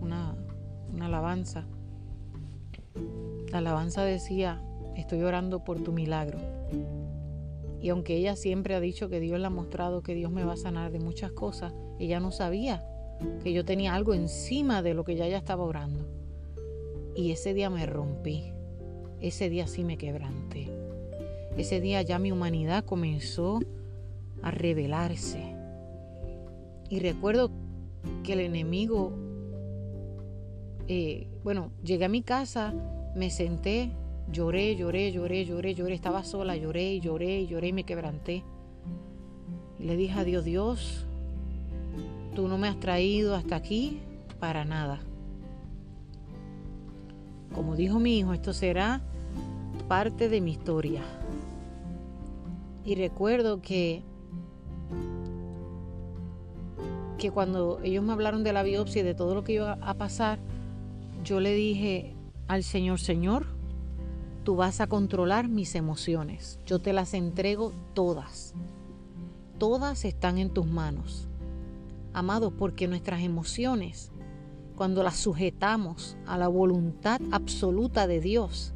[0.00, 0.34] una,
[0.92, 1.64] una alabanza.
[3.50, 4.60] La alabanza decía,
[4.96, 6.38] estoy orando por tu milagro.
[7.84, 10.54] Y aunque ella siempre ha dicho que Dios le ha mostrado que Dios me va
[10.54, 12.82] a sanar de muchas cosas, ella no sabía
[13.42, 16.08] que yo tenía algo encima de lo que ya estaba orando.
[17.14, 18.54] Y ese día me rompí.
[19.20, 20.70] Ese día sí me quebranté.
[21.58, 23.60] Ese día ya mi humanidad comenzó
[24.40, 25.54] a revelarse.
[26.88, 27.50] Y recuerdo
[28.22, 29.12] que el enemigo,
[30.88, 32.72] eh, bueno, llegué a mi casa,
[33.14, 33.90] me senté,
[34.30, 38.42] lloré, lloré, lloré, lloré, lloré, estaba sola, lloré lloré lloré y me quebranté.
[39.78, 41.06] Y le dije a Dios, Dios,
[42.34, 44.00] tú no me has traído hasta aquí
[44.40, 45.00] para nada.
[47.54, 49.00] Como dijo mi hijo, esto será
[49.88, 51.02] parte de mi historia.
[52.84, 54.02] Y recuerdo que,
[57.16, 59.94] que cuando ellos me hablaron de la biopsia y de todo lo que iba a
[59.94, 60.38] pasar,
[61.24, 62.14] yo le dije
[62.48, 63.46] al Señor, Señor,
[64.44, 66.60] tú vas a controlar mis emociones.
[66.66, 68.54] Yo te las entrego todas.
[69.58, 71.26] Todas están en tus manos.
[72.12, 74.12] Amados, porque nuestras emociones
[74.76, 78.72] cuando las sujetamos a la voluntad absoluta de Dios,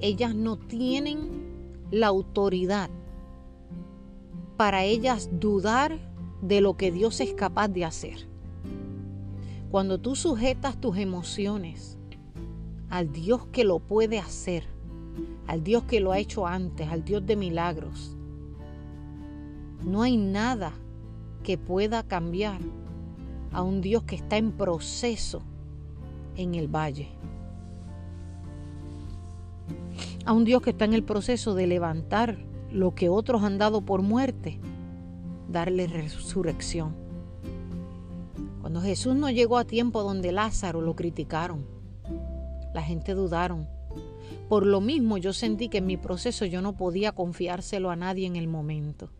[0.00, 1.46] ellas no tienen
[1.90, 2.90] la autoridad
[4.56, 5.96] para ellas dudar
[6.42, 8.26] de lo que Dios es capaz de hacer.
[9.70, 11.95] Cuando tú sujetas tus emociones
[12.90, 14.64] al Dios que lo puede hacer,
[15.46, 18.16] al Dios que lo ha hecho antes, al Dios de milagros,
[19.84, 20.72] no hay nada
[21.42, 22.60] que pueda cambiar
[23.52, 25.42] a un Dios que está en proceso
[26.36, 27.08] en el valle.
[30.24, 32.38] A un Dios que está en el proceso de levantar
[32.72, 34.58] lo que otros han dado por muerte,
[35.48, 36.96] darle resurrección.
[38.60, 41.75] Cuando Jesús no llegó a tiempo donde Lázaro lo criticaron,
[42.76, 43.68] la gente dudaron.
[44.48, 48.26] Por lo mismo yo sentí que en mi proceso yo no podía confiárselo a nadie
[48.26, 49.10] en el momento,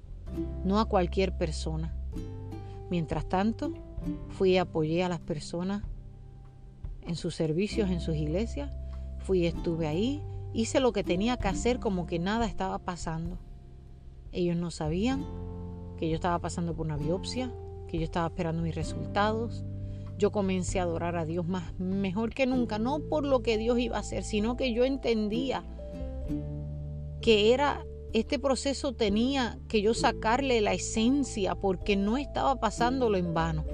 [0.64, 1.92] no a cualquier persona.
[2.88, 3.72] Mientras tanto,
[4.30, 5.82] Fui y apoyé a las personas
[7.02, 8.70] en sus servicios, en sus iglesias.
[9.18, 10.22] Fui y estuve ahí.
[10.52, 13.38] Hice lo que tenía que hacer como que nada estaba pasando.
[14.32, 15.24] Ellos no sabían
[15.98, 17.52] que yo estaba pasando por una biopsia,
[17.88, 19.64] que yo estaba esperando mis resultados.
[20.18, 23.78] Yo comencé a adorar a Dios más mejor que nunca, no por lo que Dios
[23.78, 25.62] iba a hacer, sino que yo entendía
[27.20, 33.34] que era este proceso tenía que yo sacarle la esencia porque no estaba pasándolo en
[33.34, 33.64] vano.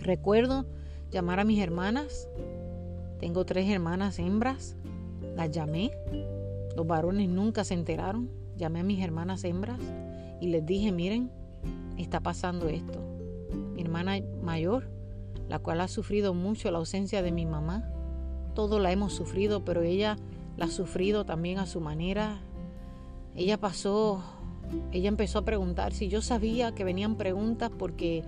[0.00, 0.66] Recuerdo
[1.12, 2.28] llamar a mis hermanas.
[3.20, 4.76] Tengo tres hermanas hembras.
[5.36, 5.92] Las llamé.
[6.76, 8.30] Los varones nunca se enteraron.
[8.56, 9.78] Llamé a mis hermanas hembras
[10.40, 11.30] y les dije, miren,
[11.96, 13.00] está pasando esto.
[13.74, 14.88] Mi hermana mayor,
[15.48, 17.84] la cual ha sufrido mucho la ausencia de mi mamá,
[18.54, 20.16] todo la hemos sufrido, pero ella
[20.56, 22.40] la ha sufrido también a su manera.
[23.34, 24.22] Ella pasó,
[24.92, 28.22] ella empezó a preguntar si yo sabía que venían preguntas porque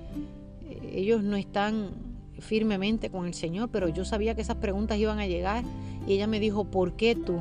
[0.93, 1.91] ellos no están
[2.39, 5.65] firmemente con el Señor, pero yo sabía que esas preguntas iban a llegar
[6.07, 7.41] y ella me dijo, ¿por qué tú?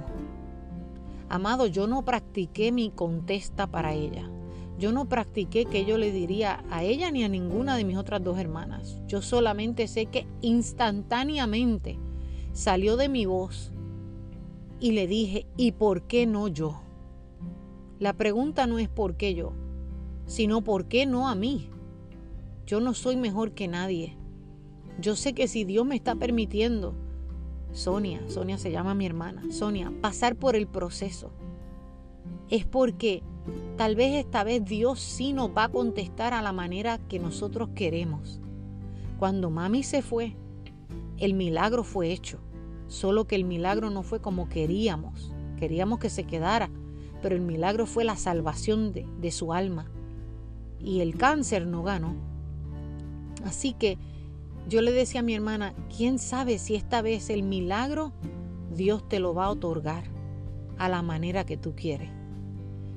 [1.28, 4.30] Amado, yo no practiqué mi contesta para ella.
[4.78, 8.24] Yo no practiqué que yo le diría a ella ni a ninguna de mis otras
[8.24, 9.02] dos hermanas.
[9.08, 11.98] Yo solamente sé que instantáneamente
[12.52, 13.72] salió de mi voz
[14.80, 16.82] y le dije, ¿y por qué no yo?
[18.00, 19.54] La pregunta no es por qué yo,
[20.26, 21.70] sino por qué no a mí.
[22.66, 24.18] Yo no soy mejor que nadie.
[25.00, 26.96] Yo sé que si Dios me está permitiendo,
[27.72, 31.32] Sonia, Sonia se llama mi hermana, Sonia, pasar por el proceso,
[32.50, 33.24] es porque
[33.78, 37.70] tal vez esta vez Dios sí nos va a contestar a la manera que nosotros
[37.76, 38.40] queremos.
[39.20, 40.36] Cuando mami se fue,
[41.18, 42.40] el milagro fue hecho,
[42.88, 46.70] solo que el milagro no fue como queríamos, queríamos que se quedara,
[47.22, 49.90] pero el milagro fue la salvación de, su alma.
[50.80, 52.16] Y el cáncer no ganó,
[53.46, 53.98] Así que
[54.68, 58.12] yo le decía a mi hermana, ¿quién sabe si esta vez el milagro
[58.74, 60.06] Dios te lo va a otorgar
[60.80, 62.10] a la manera que tú quieres?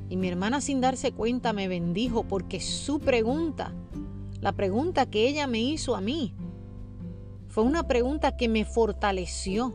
[0.09, 3.72] Y mi hermana sin darse cuenta me bendijo porque su pregunta,
[4.40, 6.34] la pregunta que ella me hizo a mí,
[7.48, 9.74] fue una pregunta que me fortaleció.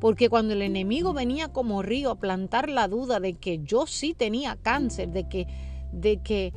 [0.00, 4.14] Porque cuando el enemigo venía como río a plantar la duda de que yo sí
[4.14, 5.46] tenía cáncer, de que,
[5.92, 6.52] de que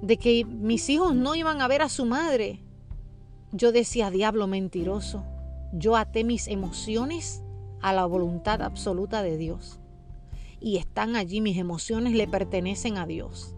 [0.00, 2.60] de que mis hijos no iban a ver a su madre,
[3.52, 5.24] yo decía, diablo mentiroso,
[5.72, 7.42] yo até mis emociones
[7.80, 9.80] a la voluntad absoluta de Dios.
[10.60, 13.54] Y están allí, mis emociones le pertenecen a Dios.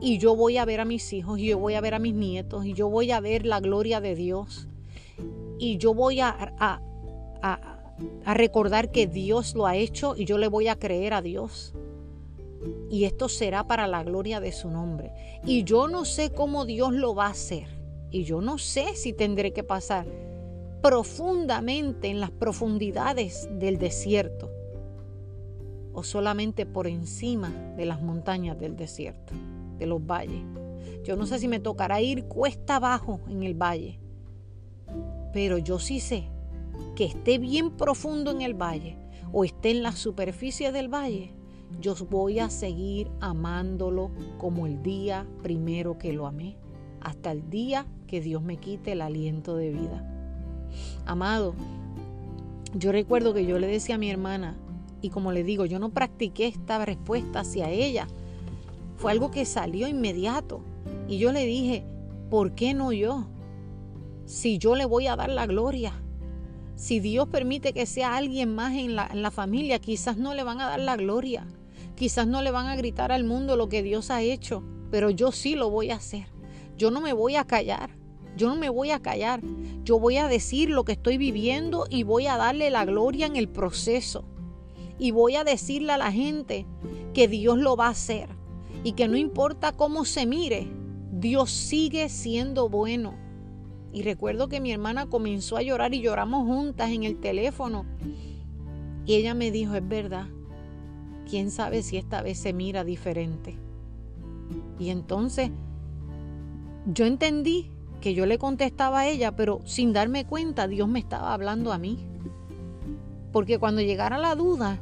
[0.00, 2.14] Y yo voy a ver a mis hijos, y yo voy a ver a mis
[2.14, 4.68] nietos, y yo voy a ver la gloria de Dios.
[5.58, 6.80] Y yo voy a, a,
[8.24, 11.74] a recordar que Dios lo ha hecho y yo le voy a creer a Dios.
[12.90, 15.12] Y esto será para la gloria de su nombre.
[15.44, 17.68] Y yo no sé cómo Dios lo va a hacer.
[18.10, 20.06] Y yo no sé si tendré que pasar
[20.82, 24.50] profundamente en las profundidades del desierto
[25.96, 29.32] o solamente por encima de las montañas del desierto,
[29.78, 30.42] de los valles.
[31.04, 33.98] Yo no sé si me tocará ir cuesta abajo en el valle,
[35.32, 36.28] pero yo sí sé
[36.94, 38.98] que esté bien profundo en el valle
[39.32, 41.32] o esté en la superficie del valle,
[41.80, 46.58] yo voy a seguir amándolo como el día primero que lo amé,
[47.00, 50.06] hasta el día que Dios me quite el aliento de vida.
[51.06, 51.54] Amado,
[52.74, 54.58] yo recuerdo que yo le decía a mi hermana,
[55.06, 58.08] y como le digo, yo no practiqué esta respuesta hacia ella,
[58.96, 60.62] fue algo que salió inmediato.
[61.06, 61.84] Y yo le dije,
[62.28, 63.28] ¿por qué no yo?
[64.24, 65.92] Si yo le voy a dar la gloria,
[66.74, 70.42] si Dios permite que sea alguien más en la, en la, familia, quizás no le
[70.42, 71.46] van a dar la gloria,
[71.94, 75.30] quizás no le van a gritar al mundo lo que Dios ha hecho, pero yo
[75.30, 76.26] sí lo voy a hacer.
[76.76, 77.90] Yo no me voy a callar,
[78.36, 79.40] yo no me voy a callar,
[79.84, 83.36] yo voy a decir lo que estoy viviendo y voy a darle la gloria en
[83.36, 84.24] el proceso.
[84.98, 86.66] Y voy a decirle a la gente
[87.12, 88.28] que Dios lo va a hacer
[88.84, 90.68] y que no importa cómo se mire,
[91.12, 93.26] Dios sigue siendo bueno
[93.96, 97.86] y recuerdo que mi hermana comenzó a llorar y lloramos juntas en el teléfono.
[99.06, 100.26] Y ella me dijo, es verdad,
[101.26, 103.58] quién sabe si esta vez se mira diferente.
[104.78, 105.50] Y entonces
[106.92, 107.70] yo entendí
[108.02, 111.78] que yo le contestaba a ella, pero sin darme cuenta Dios me estaba hablando a
[111.78, 111.98] mí.
[113.36, 114.78] Porque cuando llegara la duda,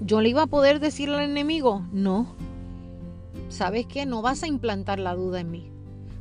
[0.00, 2.34] yo le iba a poder decir al enemigo, no,
[3.50, 4.06] ¿sabes qué?
[4.06, 5.70] No vas a implantar la duda en mí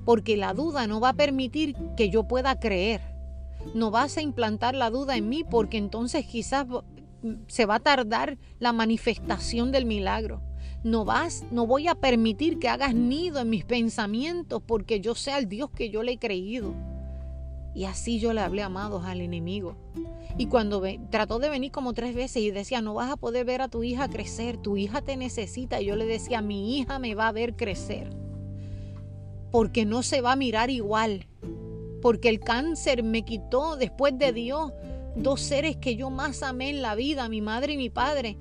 [0.04, 3.00] porque la duda no va a permitir que yo pueda creer.
[3.74, 6.68] No vas a implantar la duda en mí porque entonces quizás
[7.48, 10.42] se va a tardar la manifestación del milagro.
[10.84, 15.38] No vas, no voy a permitir que hagas nido en mis pensamientos porque yo sea
[15.38, 16.74] el Dios que yo le he creído.
[17.76, 19.76] Y así yo le hablé amados al enemigo.
[20.38, 23.62] Y cuando trató de venir como tres veces y decía, no vas a poder ver
[23.62, 25.82] a tu hija crecer, tu hija te necesita.
[25.82, 28.10] Y yo le decía, mi hija me va a ver crecer
[29.56, 31.28] porque no se va a mirar igual,
[32.02, 34.74] porque el cáncer me quitó después de Dios
[35.16, 38.36] dos seres que yo más amé en la vida, mi madre y mi padre,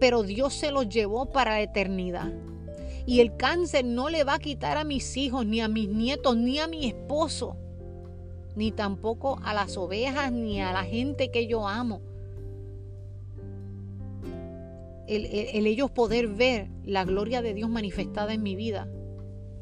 [0.00, 2.32] pero Dios se los llevó para la eternidad.
[3.04, 6.38] Y el cáncer no le va a quitar a mis hijos, ni a mis nietos,
[6.38, 7.58] ni a mi esposo,
[8.58, 12.00] ni tampoco a las ovejas, ni a la gente que yo amo.
[15.06, 18.88] El, el, ellos poder ver la gloria de Dios manifestada en mi vida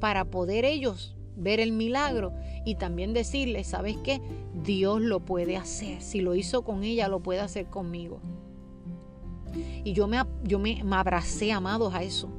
[0.00, 2.32] para poder ellos ver el milagro
[2.64, 4.22] y también decirles, ¿sabes qué?
[4.64, 6.00] Dios lo puede hacer.
[6.00, 8.22] Si lo hizo con ella, lo puede hacer conmigo.
[9.84, 12.30] Y yo me, yo me, me abracé, amados, a eso.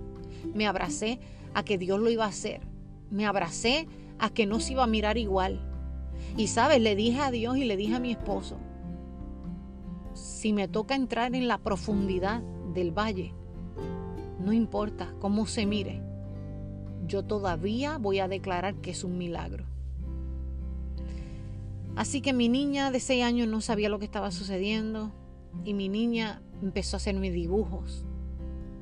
[0.55, 1.20] Me abracé
[1.53, 2.62] a que Dios lo iba a hacer.
[3.12, 3.88] Me abracé
[4.18, 5.66] a que no se iba a mirar igual.
[6.38, 8.57] Y sabes, le dije a Dios y le dije a mi esposo,
[10.13, 12.43] si me toca entrar en la profundidad
[12.75, 13.33] del valle,
[14.39, 16.03] no importa cómo se mire,
[17.07, 19.65] yo todavía voy a declarar que es un milagro.
[21.95, 25.11] Así que mi niña de 6 años no sabía lo que estaba sucediendo
[25.65, 28.05] y mi niña empezó a hacerme dibujos.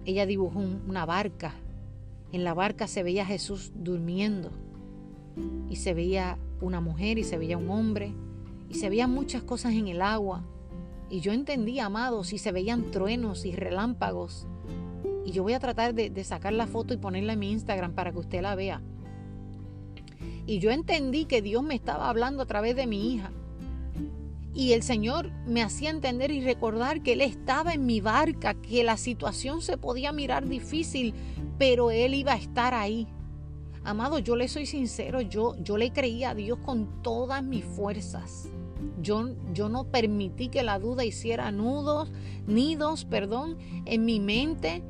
[0.04, 1.54] Ella dibujó una barca.
[2.34, 4.52] En la barca se veía a Jesús durmiendo
[5.70, 8.14] y se veía una mujer y se veía un hombre
[8.70, 10.44] y se veían muchas cosas en el agua.
[11.10, 14.48] Y yo entendía, amados, y se veían truenos y relámpagos
[15.26, 18.12] y yo voy a tratar de, sacar la foto y ponerla en mi Instagram para
[18.12, 18.82] que usted la vea.
[20.46, 23.32] Y yo entendí que Dios me estaba hablando a través de mi hija.
[24.54, 28.84] Y el Señor me hacía entender y recordar que Él estaba en mi barca, que
[28.84, 31.16] la situación se podía mirar difícil,
[31.58, 33.08] pero Él iba a estar ahí.
[33.86, 38.50] Amado, yo le soy sincero, yo, yo le creía a Dios con todas mis fuerzas.
[39.00, 42.12] Yo, yo no permití que la duda hiciera nudos,
[42.48, 44.84] nidos, perdón, en mi mente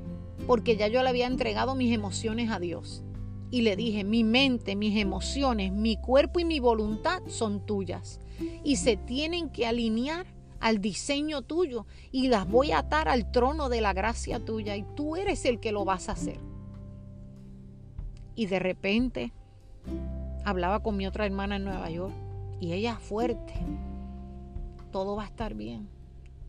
[0.48, 3.04] porque ya yo le había entregado mis emociones a Dios.
[3.52, 8.20] Y le dije, mi mente, mis emociones, mi cuerpo y mi voluntad son tuyas.
[8.64, 10.26] Y se tienen que alinear
[10.60, 14.86] al diseño tuyo y las voy a atar al trono de la gracia tuya y
[14.96, 16.40] tú eres el que lo vas a hacer.
[18.36, 19.32] Y de repente
[20.44, 22.14] hablaba con mi otra hermana en Nueva York
[22.60, 23.54] y ella fuerte.
[24.92, 25.88] Todo va a estar bien.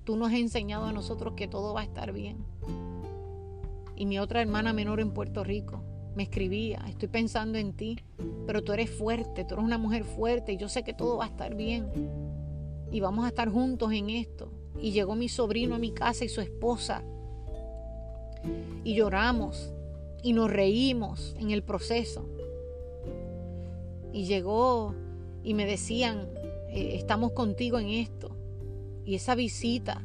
[0.05, 2.45] Tú nos has enseñado a nosotros que todo va a estar bien.
[3.97, 5.83] Y mi otra hermana menor en Puerto Rico
[6.15, 7.99] me escribía, estoy pensando en ti,
[8.47, 11.25] pero tú eres fuerte, tú eres una mujer fuerte y yo sé que todo va
[11.25, 11.91] a estar bien.
[12.91, 14.51] Y vamos a estar juntos en esto.
[14.81, 17.03] Y llegó mi sobrino a mi casa y su esposa.
[18.85, 19.73] Y lloramos
[20.27, 22.29] y nos reímos en el proceso.
[24.13, 24.93] Y llegó
[25.45, 26.27] y me decían,
[26.69, 28.35] eh, estamos contigo en esto.
[29.05, 30.03] Y esa visita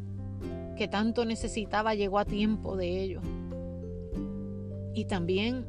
[0.78, 3.22] que tanto necesitaba llegó a tiempo de ello.
[4.94, 5.66] Y también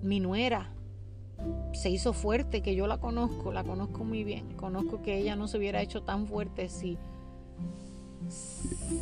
[0.00, 0.72] mi nuera
[1.74, 4.54] se hizo fuerte, que yo la conozco, la conozco muy bien.
[4.56, 6.96] Conozco que ella no se hubiera hecho tan fuerte si,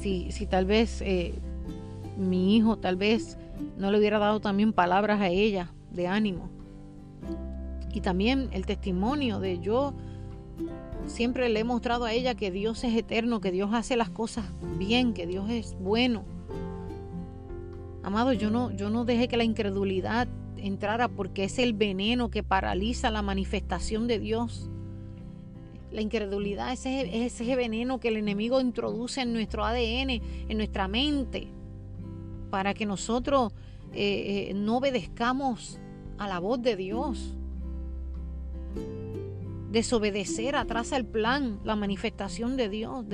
[0.01, 1.33] si, si tal vez eh,
[2.19, 3.39] mi hijo tal vez
[3.77, 6.51] no le hubiera dado también palabras a ella de ánimo.
[7.93, 9.95] Y también el testimonio de yo
[11.07, 14.45] siempre le he mostrado a ella que Dios es eterno, que Dios hace las cosas
[14.79, 16.25] bien, que Dios es bueno.
[18.03, 22.43] Amado, yo no, yo no dejé que la incredulidad entrara porque es el veneno que
[22.43, 24.69] paraliza la manifestación de Dios.
[25.91, 30.89] La incredulidad es ese, ese veneno que el enemigo introduce en nuestro ADN, en nuestra
[30.89, 31.49] mente,
[32.55, 33.53] para que nosotros
[33.95, 35.81] eh, eh, no obedezcamos
[36.19, 37.35] a la voz de Dios.
[39.73, 43.05] Desobedecer atrasa el plan, la manifestación de Dios.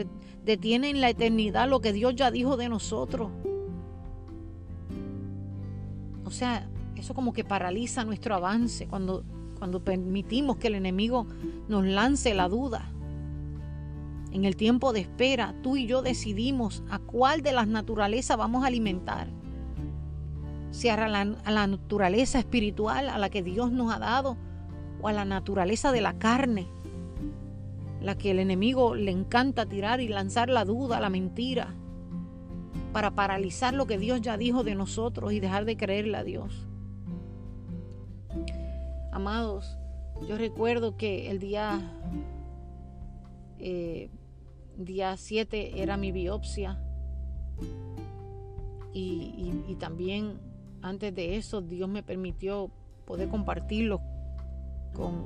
[0.45, 3.31] detiene en la eternidad lo que Dios ya dijo de nosotros.
[6.27, 9.25] O sea, eso como que paraliza nuestro avance cuando,
[9.59, 11.27] cuando permitimos que el enemigo
[11.67, 12.93] nos lance la duda.
[14.33, 18.65] En el tiempo de espera, tú y yo decidimos a cuál de las naturalezas vamos
[18.65, 19.29] a alimentar.
[20.71, 21.25] Si a la,
[21.67, 24.37] naturaleza espiritual a la que Dios nos ha dado
[25.01, 26.69] o a la naturaleza de la carne,
[28.01, 31.75] la que el enemigo le encanta tirar y lanzar la duda, la mentira,
[32.93, 36.69] para paralizar lo que Dios ya dijo de nosotros y dejar de creerle a Dios.
[39.13, 39.77] Amados,
[40.29, 41.81] yo recuerdo que el día,
[43.59, 44.09] eh,
[44.85, 46.79] día 7 era mi biopsia
[48.93, 50.39] y, también
[50.83, 52.71] antes de eso Dios me permitió
[53.07, 54.01] poder compartirlo
[54.95, 55.25] con,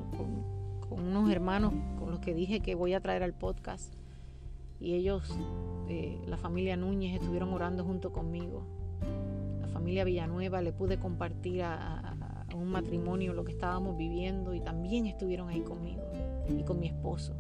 [0.91, 3.93] unos hermanos con los que dije que voy a traer al podcast.
[4.81, 5.37] Y ellos,
[5.89, 8.63] eh, la familia Núñez, estuvieron orando junto conmigo.
[9.61, 12.17] La familia Villanueva le pude compartir a,
[12.55, 16.03] un matrimonio lo que estábamos viviendo y también estuvieron ahí conmigo
[16.49, 17.35] y con mi esposo.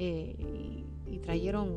[0.00, 0.36] Eh,
[1.10, 1.68] y, trajeron,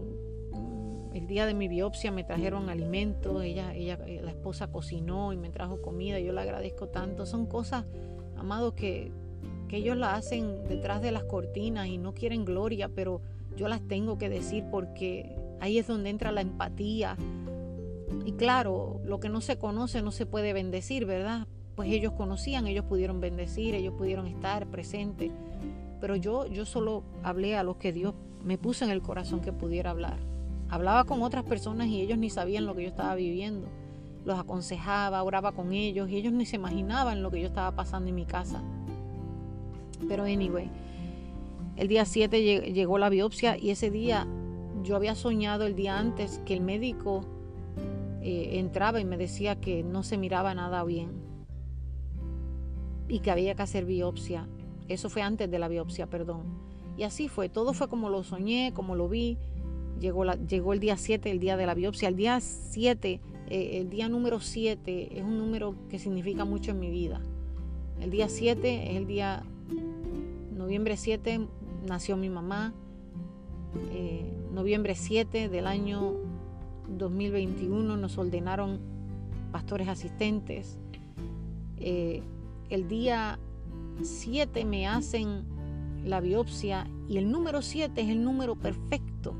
[0.51, 5.37] mm, el día de mi biopsia me trajeron alimentos, ella, ella, la esposa cocinó y
[5.37, 7.25] me trajo comida, yo le agradezco tanto.
[7.25, 7.85] Son cosas
[8.37, 9.11] amados, que,
[9.71, 13.21] ellos la hacen detrás de las cortinas y no quieren gloria, pero
[13.55, 17.15] yo las tengo que decir porque ahí es donde entra la empatía.
[18.25, 21.47] Y claro, lo que no se conoce no se puede bendecir, ¿verdad?
[21.75, 25.31] Pues ellos conocían, ellos pudieron bendecir, ellos pudieron estar presentes.
[26.01, 29.53] Pero yo, yo solo hablé a los que Dios me puso en el corazón que
[29.53, 30.17] pudiera hablar.
[30.69, 33.67] Hablaba con otras personas y ellos ni sabían lo que yo estaba viviendo
[34.25, 38.09] los aconsejaba, oraba con ellos y ellos ni se imaginaban lo que yo estaba pasando
[38.09, 38.61] en mi casa.
[40.07, 40.69] Pero anyway,
[41.75, 44.27] el día 7 llegó la biopsia y ese día
[44.83, 47.25] yo había soñado el día antes que el médico
[48.21, 51.09] eh, entraba y me decía que no se miraba nada bien
[53.07, 54.47] y que había que hacer biopsia.
[54.93, 56.43] Eso fue antes de la biopsia, perdón.
[56.97, 59.37] Y así fue, todo fue como lo soñé, como lo vi.
[59.99, 62.09] Llegó, la, llegó el día 7, el día de la biopsia.
[62.09, 66.79] El día 7 eh, el día número 7 es un número que significa mucho en
[66.79, 67.19] mi vida.
[67.99, 69.43] El día 7 es el día,
[70.55, 71.47] noviembre 7
[71.85, 72.73] nació mi mamá.
[73.91, 74.23] Eh,
[74.53, 76.13] noviembre 7 del año
[76.97, 78.79] 2021 nos ordenaron
[79.51, 80.79] pastores asistentes.
[81.75, 82.23] Eh,
[82.69, 83.37] el día
[84.01, 85.43] 7 me hacen
[86.03, 89.35] la biopsia y el número 7 es el número perfecto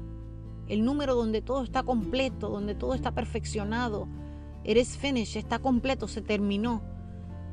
[0.72, 4.08] el número donde todo está completo, donde todo está perfeccionado.
[4.64, 6.82] Eres finished, está completo, se terminó.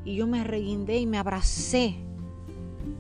[0.04, 1.96] Y yo me reguindé y me abracé.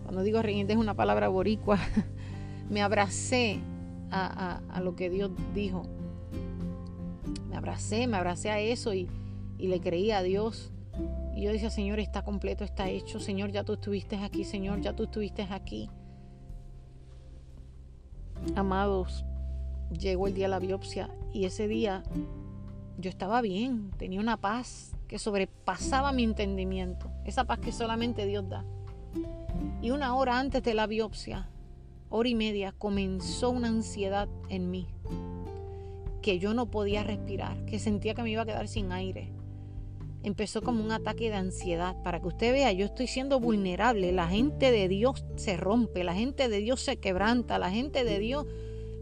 [0.02, 1.78] Cuando digo reguindé es una palabra boricua.
[2.68, 3.60] me abracé
[4.10, 5.84] a, lo que Dios dijo.
[7.48, 9.08] Me abracé, me abracé a eso y,
[9.56, 10.72] y le creí a Dios.
[11.38, 13.20] Y yo decía, Señor, está completo, está hecho.
[13.20, 14.42] Señor, ya tú estuviste aquí.
[14.42, 15.88] Señor, ya tú estuviste aquí.
[18.56, 19.24] Amados,
[19.96, 22.02] llegó el día de la biopsia y ese día
[22.98, 28.48] yo estaba bien, tenía una paz que sobrepasaba mi entendimiento, esa paz que solamente Dios
[28.48, 28.64] da.
[29.80, 31.48] Y una hora antes de la biopsia,
[32.08, 34.88] hora y media, comenzó una ansiedad en mí,
[36.20, 39.37] que yo no podía respirar, que sentía que me iba a quedar sin aire.
[40.22, 41.96] Empezó como un ataque de ansiedad.
[42.02, 44.12] Para que usted vea, yo estoy siendo vulnerable.
[44.12, 48.18] La gente de Dios se rompe, la gente de Dios se quebranta, la gente de
[48.18, 48.46] Dios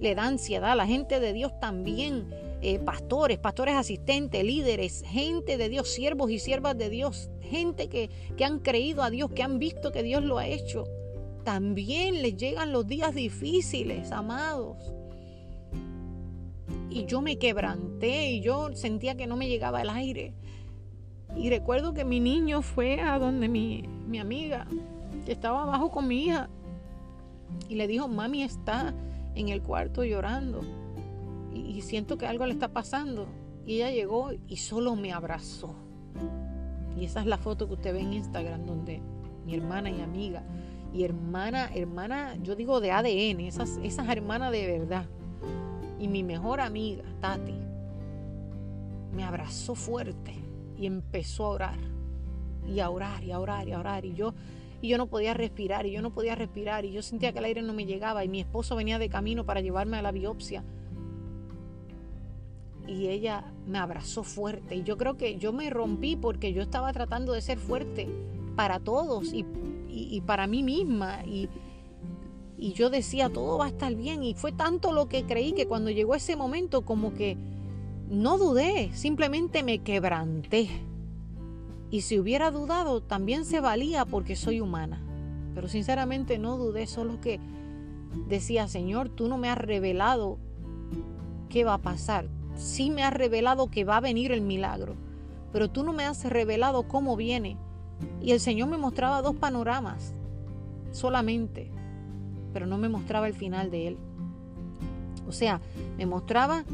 [0.01, 2.27] le da ansiedad, la gente de Dios también
[2.63, 8.11] eh, pastores, pastores asistentes, líderes, gente de Dios, siervos y siervas de Dios, gente que,
[8.37, 10.85] que han creído a Dios, que han visto que Dios lo ha hecho.
[11.45, 14.93] También les llegan los días difíciles, amados.
[16.91, 20.35] Y yo me quebranté y yo sentía que no me llegaba el aire.
[21.37, 24.67] Y recuerdo que mi niño fue a donde mi, mi amiga,
[25.25, 26.49] que estaba abajo con mi hija,
[27.69, 28.95] y le dijo, mami está
[29.35, 30.63] en el cuarto llorando
[31.57, 33.27] y, siento que algo le está pasando.
[33.67, 35.75] Y ella llegó y solo me abrazó.
[36.97, 39.03] Y esa es la foto que usted ve en Instagram donde
[39.45, 40.43] mi hermana y amiga,
[40.93, 45.07] y hermana, hermana, yo digo de ADN, esas, esas hermanas de verdad.
[45.99, 47.55] Y mi mejor amiga, Tati,
[49.15, 50.46] me abrazó fuerte
[50.79, 51.79] y empezó a orar.
[52.67, 54.05] Y a orar, y a orar, y a orar.
[54.05, 54.35] Y yo,
[54.81, 57.45] y yo no podía respirar, y yo no podía respirar, y yo sentía que el
[57.45, 60.65] aire no me llegaba, y mi esposo venía de camino para llevarme a la biopsia
[62.87, 64.77] y ella me abrazó fuerte.
[64.77, 68.09] Y yo creo que yo me rompí porque yo estaba tratando de ser fuerte
[68.55, 71.25] para todos y, para mí misma.
[71.25, 71.49] Y,
[72.57, 74.23] y yo decía, todo va a estar bien.
[74.23, 77.37] Y fue tanto lo que creí que cuando llegó ese momento como que
[78.09, 80.69] no dudé, simplemente me quebranté.
[81.91, 85.01] Y si hubiera dudado, también se valía porque soy humana.
[85.55, 87.41] Pero sinceramente no dudé, solo que
[88.29, 90.39] decía, Señor, tú no me has revelado
[91.49, 94.95] qué va a pasar sí me has revelado que va a venir el milagro,
[95.53, 97.57] pero tú no me has revelado cómo viene.
[98.21, 100.13] Y el Señor me mostraba dos panoramas
[100.93, 101.71] solamente,
[102.53, 103.99] pero no me mostraba el final de él.
[105.29, 105.61] O sea,
[105.97, 106.65] me mostraba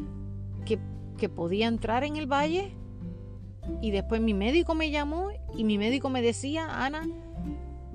[1.22, 2.72] que, que podía entrar en el valle
[3.80, 7.06] y después mi médico me llamó y mi médico me decía, Ana,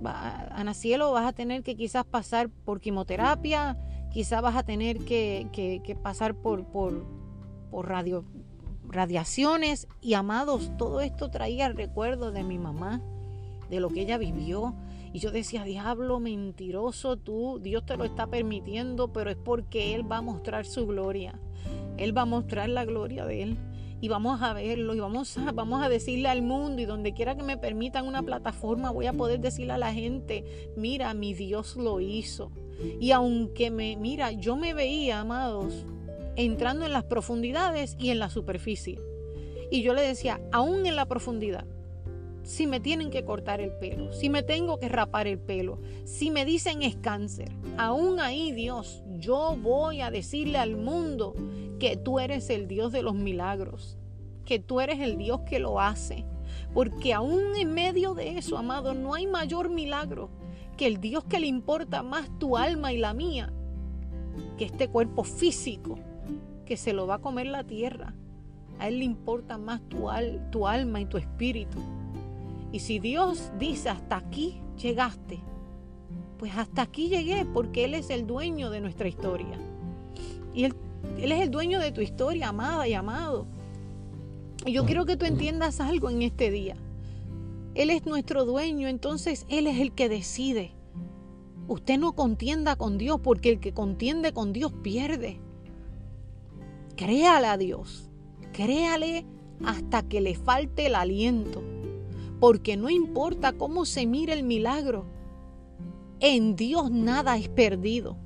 [0.01, 3.77] Ana Cielo, vas a tener que quizás pasar por quimioterapia,
[4.11, 7.05] quizás vas a tener que, que pasar por, por,
[7.69, 8.23] por radio,
[8.87, 13.01] radiaciones y amados, todo esto traía el recuerdo de mi mamá,
[13.69, 14.73] de lo que ella vivió.
[15.11, 20.09] Y yo decía, diablo mentiroso, tú, Dios te lo está permitiendo, pero es porque Él
[20.09, 21.37] va a mostrar su gloria.
[21.98, 23.57] Él va a mostrar la gloria de Él.
[23.99, 27.35] Y vamos a verlo y vamos a, vamos a decirle al mundo y donde quiera
[27.35, 30.44] que me permitan una plataforma voy a poder decirle a la gente,
[30.76, 32.52] mira, mi Dios lo hizo.
[32.99, 35.84] Y aunque me, mira, yo me veía, amados,
[36.35, 38.99] entrando en las profundidades y en la superficie.
[39.72, 41.65] Y yo le decía, aún en la profundidad,
[42.48, 46.32] si me tienen que cortar el pelo, si me tengo que rapar el pelo, si
[46.32, 51.36] me dicen es cáncer, aún ahí Dios, yo voy a decirle al mundo
[51.78, 53.98] que tú eres el Dios de los milagros,
[54.45, 56.26] que tú eres el Dios que lo hace.
[56.74, 60.30] Porque aún en medio de eso, amado, no hay mayor milagro
[60.78, 63.52] que el Dios que le importa más tu alma y la mía
[64.57, 65.99] que este cuerpo físico
[66.65, 68.14] que se lo va a comer la tierra.
[68.80, 70.07] A Él le importa más tu,
[70.49, 71.80] tu alma y tu espíritu.
[72.72, 75.39] Y si Dios dice hasta aquí llegaste,
[76.38, 79.57] pues hasta aquí llegué porque Él es el dueño de nuestra historia.
[80.53, 80.76] Y Él,
[81.18, 83.48] es el dueño de tu historia, amada y amado.
[84.65, 86.76] Y yo quiero que tú entiendas algo en este día.
[87.73, 90.72] Él es nuestro dueño, entonces Él es el que decide.
[91.68, 95.39] Usted no contienda con Dios porque el que contiende con Dios pierde.
[96.95, 98.10] Créale a Dios,
[98.53, 99.26] créale
[99.64, 101.61] hasta que le falte el aliento,
[102.39, 105.05] porque no importa cómo se mire el milagro,
[106.19, 108.18] en Dios nada es perdido.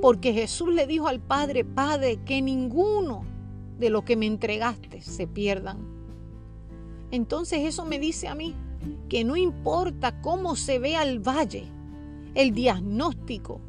[0.00, 3.24] Porque Jesús le dijo al Padre, Padre, que ninguno
[3.78, 5.78] de lo que me entregaste se pierdan.
[7.10, 8.54] Entonces eso me dice a mí
[9.08, 11.64] que no importa cómo se vea el valle,
[12.34, 13.60] el diagnóstico,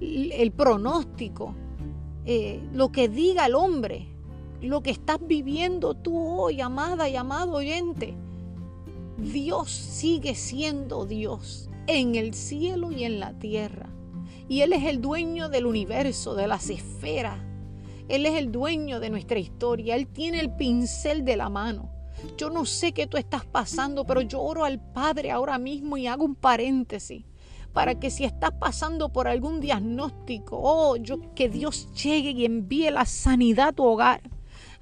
[0.00, 1.54] el pronóstico,
[2.24, 4.08] eh, lo que diga el hombre,
[4.60, 8.16] lo que estás viviendo tú hoy, amada y amado oyente.
[9.18, 13.88] Dios sigue siendo Dios en el cielo y en la tierra.
[14.48, 17.38] Y Él es el dueño del universo, de las esferas.
[18.08, 19.96] Él es el dueño de nuestra historia.
[19.96, 21.90] Él tiene el pincel de la mano.
[22.36, 26.06] Yo no sé qué tú estás pasando, pero yo oro al Padre ahora mismo y
[26.06, 27.24] hago un paréntesis
[27.72, 30.96] para que si estás pasando por algún diagnóstico, oh,
[31.34, 34.22] que Dios llegue y envíe la sanidad a tu hogar,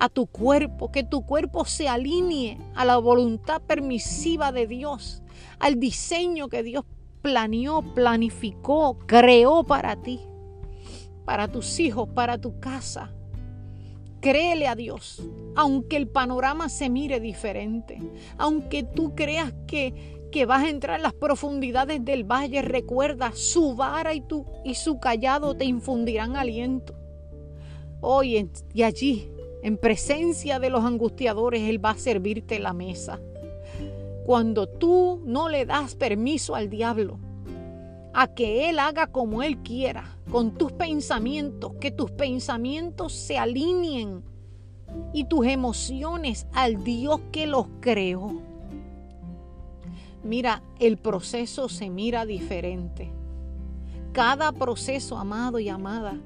[0.05, 5.23] a tu cuerpo, que tu cuerpo se alinee a la voluntad permisiva de Dios,
[5.59, 6.85] al diseño que Dios
[7.23, 10.21] planeó, planificó, creó para ti,
[11.25, 13.15] para tus hijos, para tu casa.
[14.21, 15.23] Créele a Dios,
[15.57, 17.99] aunque el panorama se mire diferente,
[18.37, 23.75] aunque tú creas que, que vas a entrar en las profundidades del valle, recuerda, su
[23.75, 26.95] vara y, tu, y su callado te infundirán aliento.
[28.03, 29.31] Hoy y allí,
[29.65, 33.19] en presencia de los angustiadores, Él va a servirte la mesa.
[34.27, 37.19] Cuando tú no le das permiso al diablo
[38.13, 44.23] a que Él haga como Él quiera con tus pensamientos, que tus pensamientos se alineen
[45.15, 48.43] y tus emociones al Dios que los creó.
[50.23, 53.11] Mira, el proceso se mira diferente.
[54.13, 56.21] Cada proceso, amado y amada,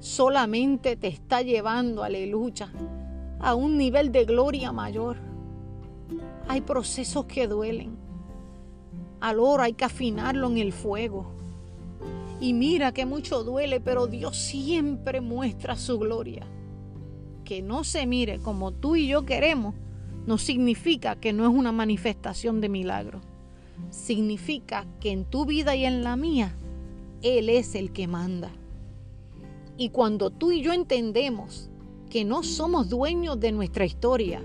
[0.00, 2.70] solamente te está llevando, aleluya,
[3.40, 5.16] a un nivel de gloria mayor.
[6.48, 7.96] Hay procesos que duelen.
[9.20, 11.32] Al oro hay que afinarlo en el fuego.
[12.40, 16.46] Y mira que mucho duele, pero Dios siempre muestra su gloria.
[17.44, 19.74] Que no se mire como tú y yo queremos,
[20.26, 23.20] no significa que no es una manifestación de milagro.
[23.90, 26.54] Significa que en tu vida y en la mía,
[27.22, 28.50] Él es el que manda.
[29.76, 31.70] Y cuando tú y yo entendemos
[32.10, 34.42] que no somos dueños de nuestra historia,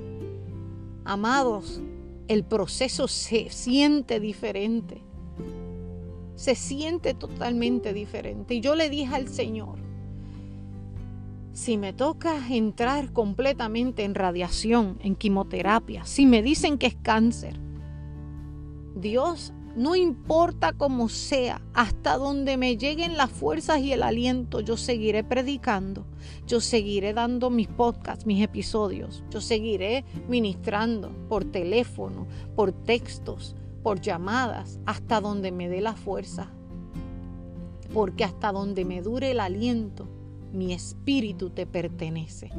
[1.06, 1.82] amados,
[2.28, 5.04] el proceso se siente diferente.
[6.36, 8.56] Se siente totalmente diferente.
[8.56, 9.78] Y yo le dije al Señor,
[11.52, 17.60] si me toca entrar completamente en radiación, en quimioterapia, si me dicen que es cáncer,
[18.96, 24.76] Dios no importa cómo sea, hasta donde me lleguen las fuerzas y el aliento, yo
[24.76, 26.06] seguiré predicando,
[26.46, 32.28] yo seguiré dando mis podcasts, mis episodios, yo seguiré ministrando por teléfono,
[32.58, 36.52] por textos, por llamadas, hasta donde me dé la fuerza.
[37.94, 40.10] Porque hasta donde me dure el aliento,
[40.52, 42.52] mi espíritu te pertenece.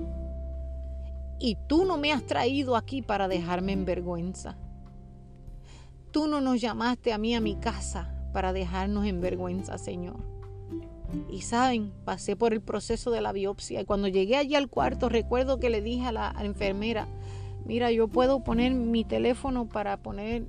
[1.39, 4.57] Y tú no me has traído aquí para dejarme en vergüenza.
[6.11, 10.17] Tú no nos llamaste a mí a mi casa para dejarnos en vergüenza, Señor.
[11.29, 15.09] Y saben, pasé por el proceso de la biopsia y cuando llegué allí al cuarto
[15.09, 17.09] recuerdo que le dije a la, enfermera,
[17.65, 20.45] mira, yo puedo poner mi teléfono para poner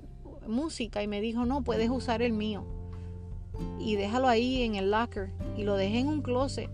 [0.48, 2.64] música y me dijo, no, puedes usar el mío.
[3.80, 6.70] Y déjalo ahí en el locker y lo dejé en un closet.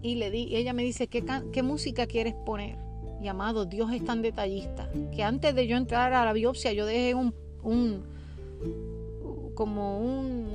[0.00, 2.78] Y le di, ella me dice, ¿qué, qué música quieres poner?
[3.20, 6.86] Y amado, Dios es tan detallista que antes de yo entrar a la biopsia yo
[6.86, 8.02] dejé un un
[9.54, 10.48] como un,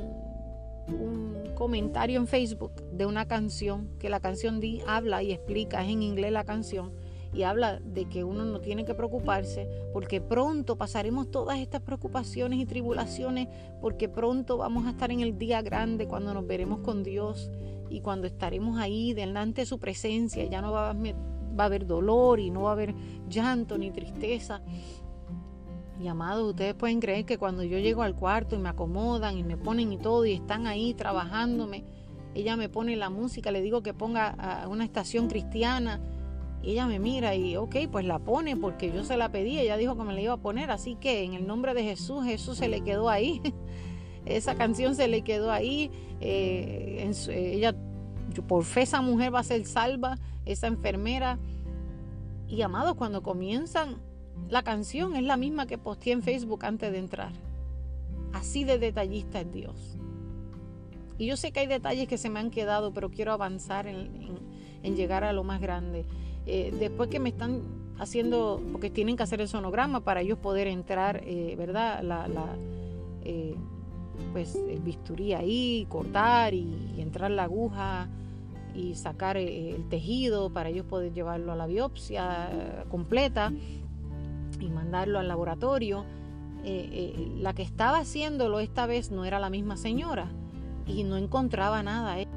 [0.87, 5.89] un comentario en Facebook de una canción, que la canción di, habla y explica, es
[5.89, 6.91] en inglés la canción,
[7.33, 12.59] y habla de que uno no tiene que preocuparse porque pronto pasaremos todas estas preocupaciones
[12.59, 13.47] y tribulaciones
[13.81, 17.49] porque pronto vamos a estar en el día grande cuando nos veremos con Dios
[17.89, 21.87] y cuando estaremos ahí delante de su presencia ya no va a, va a haber
[21.87, 22.93] dolor y no va a haber
[23.27, 24.61] llanto ni tristeza
[26.03, 29.43] y amados, ustedes pueden creer que cuando yo llego al cuarto y me acomodan y
[29.43, 31.85] me ponen y todo y están ahí trabajándome,
[32.35, 36.01] ella me pone la música, le digo que ponga a una estación cristiana
[36.61, 39.77] y ella me mira y ok, pues la pone porque yo se la pedí, ella
[39.77, 42.57] dijo que me la iba a poner, así que en el nombre de Jesús, Jesús
[42.57, 43.41] se le quedó ahí,
[44.25, 45.89] esa canción se le quedó ahí,
[46.19, 47.73] eh, ella,
[48.45, 51.39] por fe esa mujer va a ser salva, esa enfermera.
[52.49, 53.95] Y amados, cuando comienzan
[54.49, 57.31] la canción es la misma que posteé en Facebook antes de entrar.
[58.33, 59.97] Así de detallista es Dios.
[61.17, 64.09] Y yo sé que hay detalles que se me han quedado, pero quiero avanzar en,
[64.83, 66.05] llegar a lo más grande.
[66.45, 67.61] Eh, después que me están
[67.99, 72.03] haciendo, porque tienen que hacer el sonograma para ellos poder entrar, eh, ¿verdad?
[72.03, 72.27] La,
[73.23, 73.55] eh,
[74.33, 78.09] pues el bisturí ahí, cortar y, entrar la aguja
[78.75, 83.53] y sacar el tejido para ellos poder llevarlo a la biopsia completa
[84.63, 86.05] y mandarlo al laboratorio.
[86.65, 90.31] Eh, eh, la que estaba haciéndolo esta vez no era la misma señora
[90.87, 92.19] y no encontraba nada.
[92.19, 92.27] ¿eh?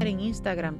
[0.00, 0.78] en Instagram,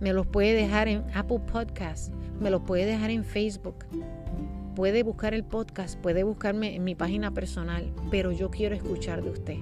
[0.00, 3.84] me los puede dejar en Apple Podcast, me los puede dejar en Facebook,
[4.74, 9.30] puede buscar el podcast, puede buscarme en mi página personal, pero yo quiero escuchar de
[9.30, 9.58] usted.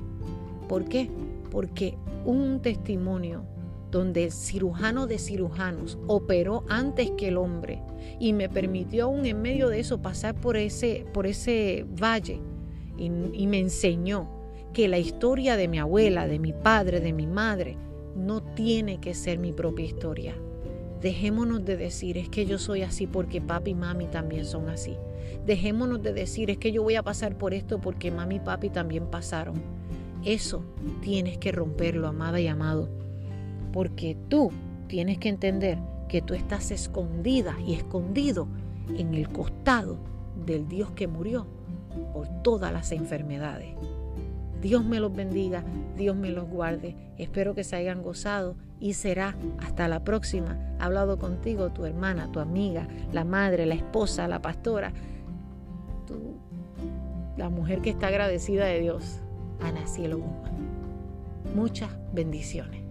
[0.68, 1.10] ¿Por qué?
[1.50, 3.44] Porque un testimonio
[3.90, 7.82] donde el cirujano de cirujanos operó antes que el hombre
[8.18, 12.40] y me permitió aún en medio de eso pasar por ese, por ese valle
[12.98, 14.28] y, y me enseñó
[14.72, 17.78] que la historia de mi abuela, de mi padre, de mi madre,
[18.14, 20.34] no tiene que ser mi propia historia.
[21.00, 24.96] Dejémonos de decir es que yo soy así porque papi y mami también son así.
[25.44, 28.70] Dejémonos de decir es que yo voy a pasar por esto porque mami y papi
[28.70, 29.62] también pasaron.
[30.24, 30.64] Eso
[31.00, 32.88] tienes que romperlo, amada y amado.
[33.72, 34.50] Porque tú
[34.88, 35.78] tienes que entender
[36.08, 38.48] que tú estás escondida y escondido
[38.96, 39.98] en el costado
[40.44, 41.46] del Dios que murió
[42.12, 43.74] por todas las enfermedades.
[44.60, 45.64] Dios me los bendiga,
[45.96, 46.96] Dios me los guarde.
[47.18, 50.58] Espero que se hayan gozado y será hasta la próxima.
[50.78, 54.92] Ha hablado contigo tu hermana, tu amiga, la madre, la esposa, la pastora,
[57.36, 59.20] la mujer que está agradecida de Dios,
[59.60, 60.56] Ana Cielo Guzmán.
[61.54, 62.82] Muchas bendiciones.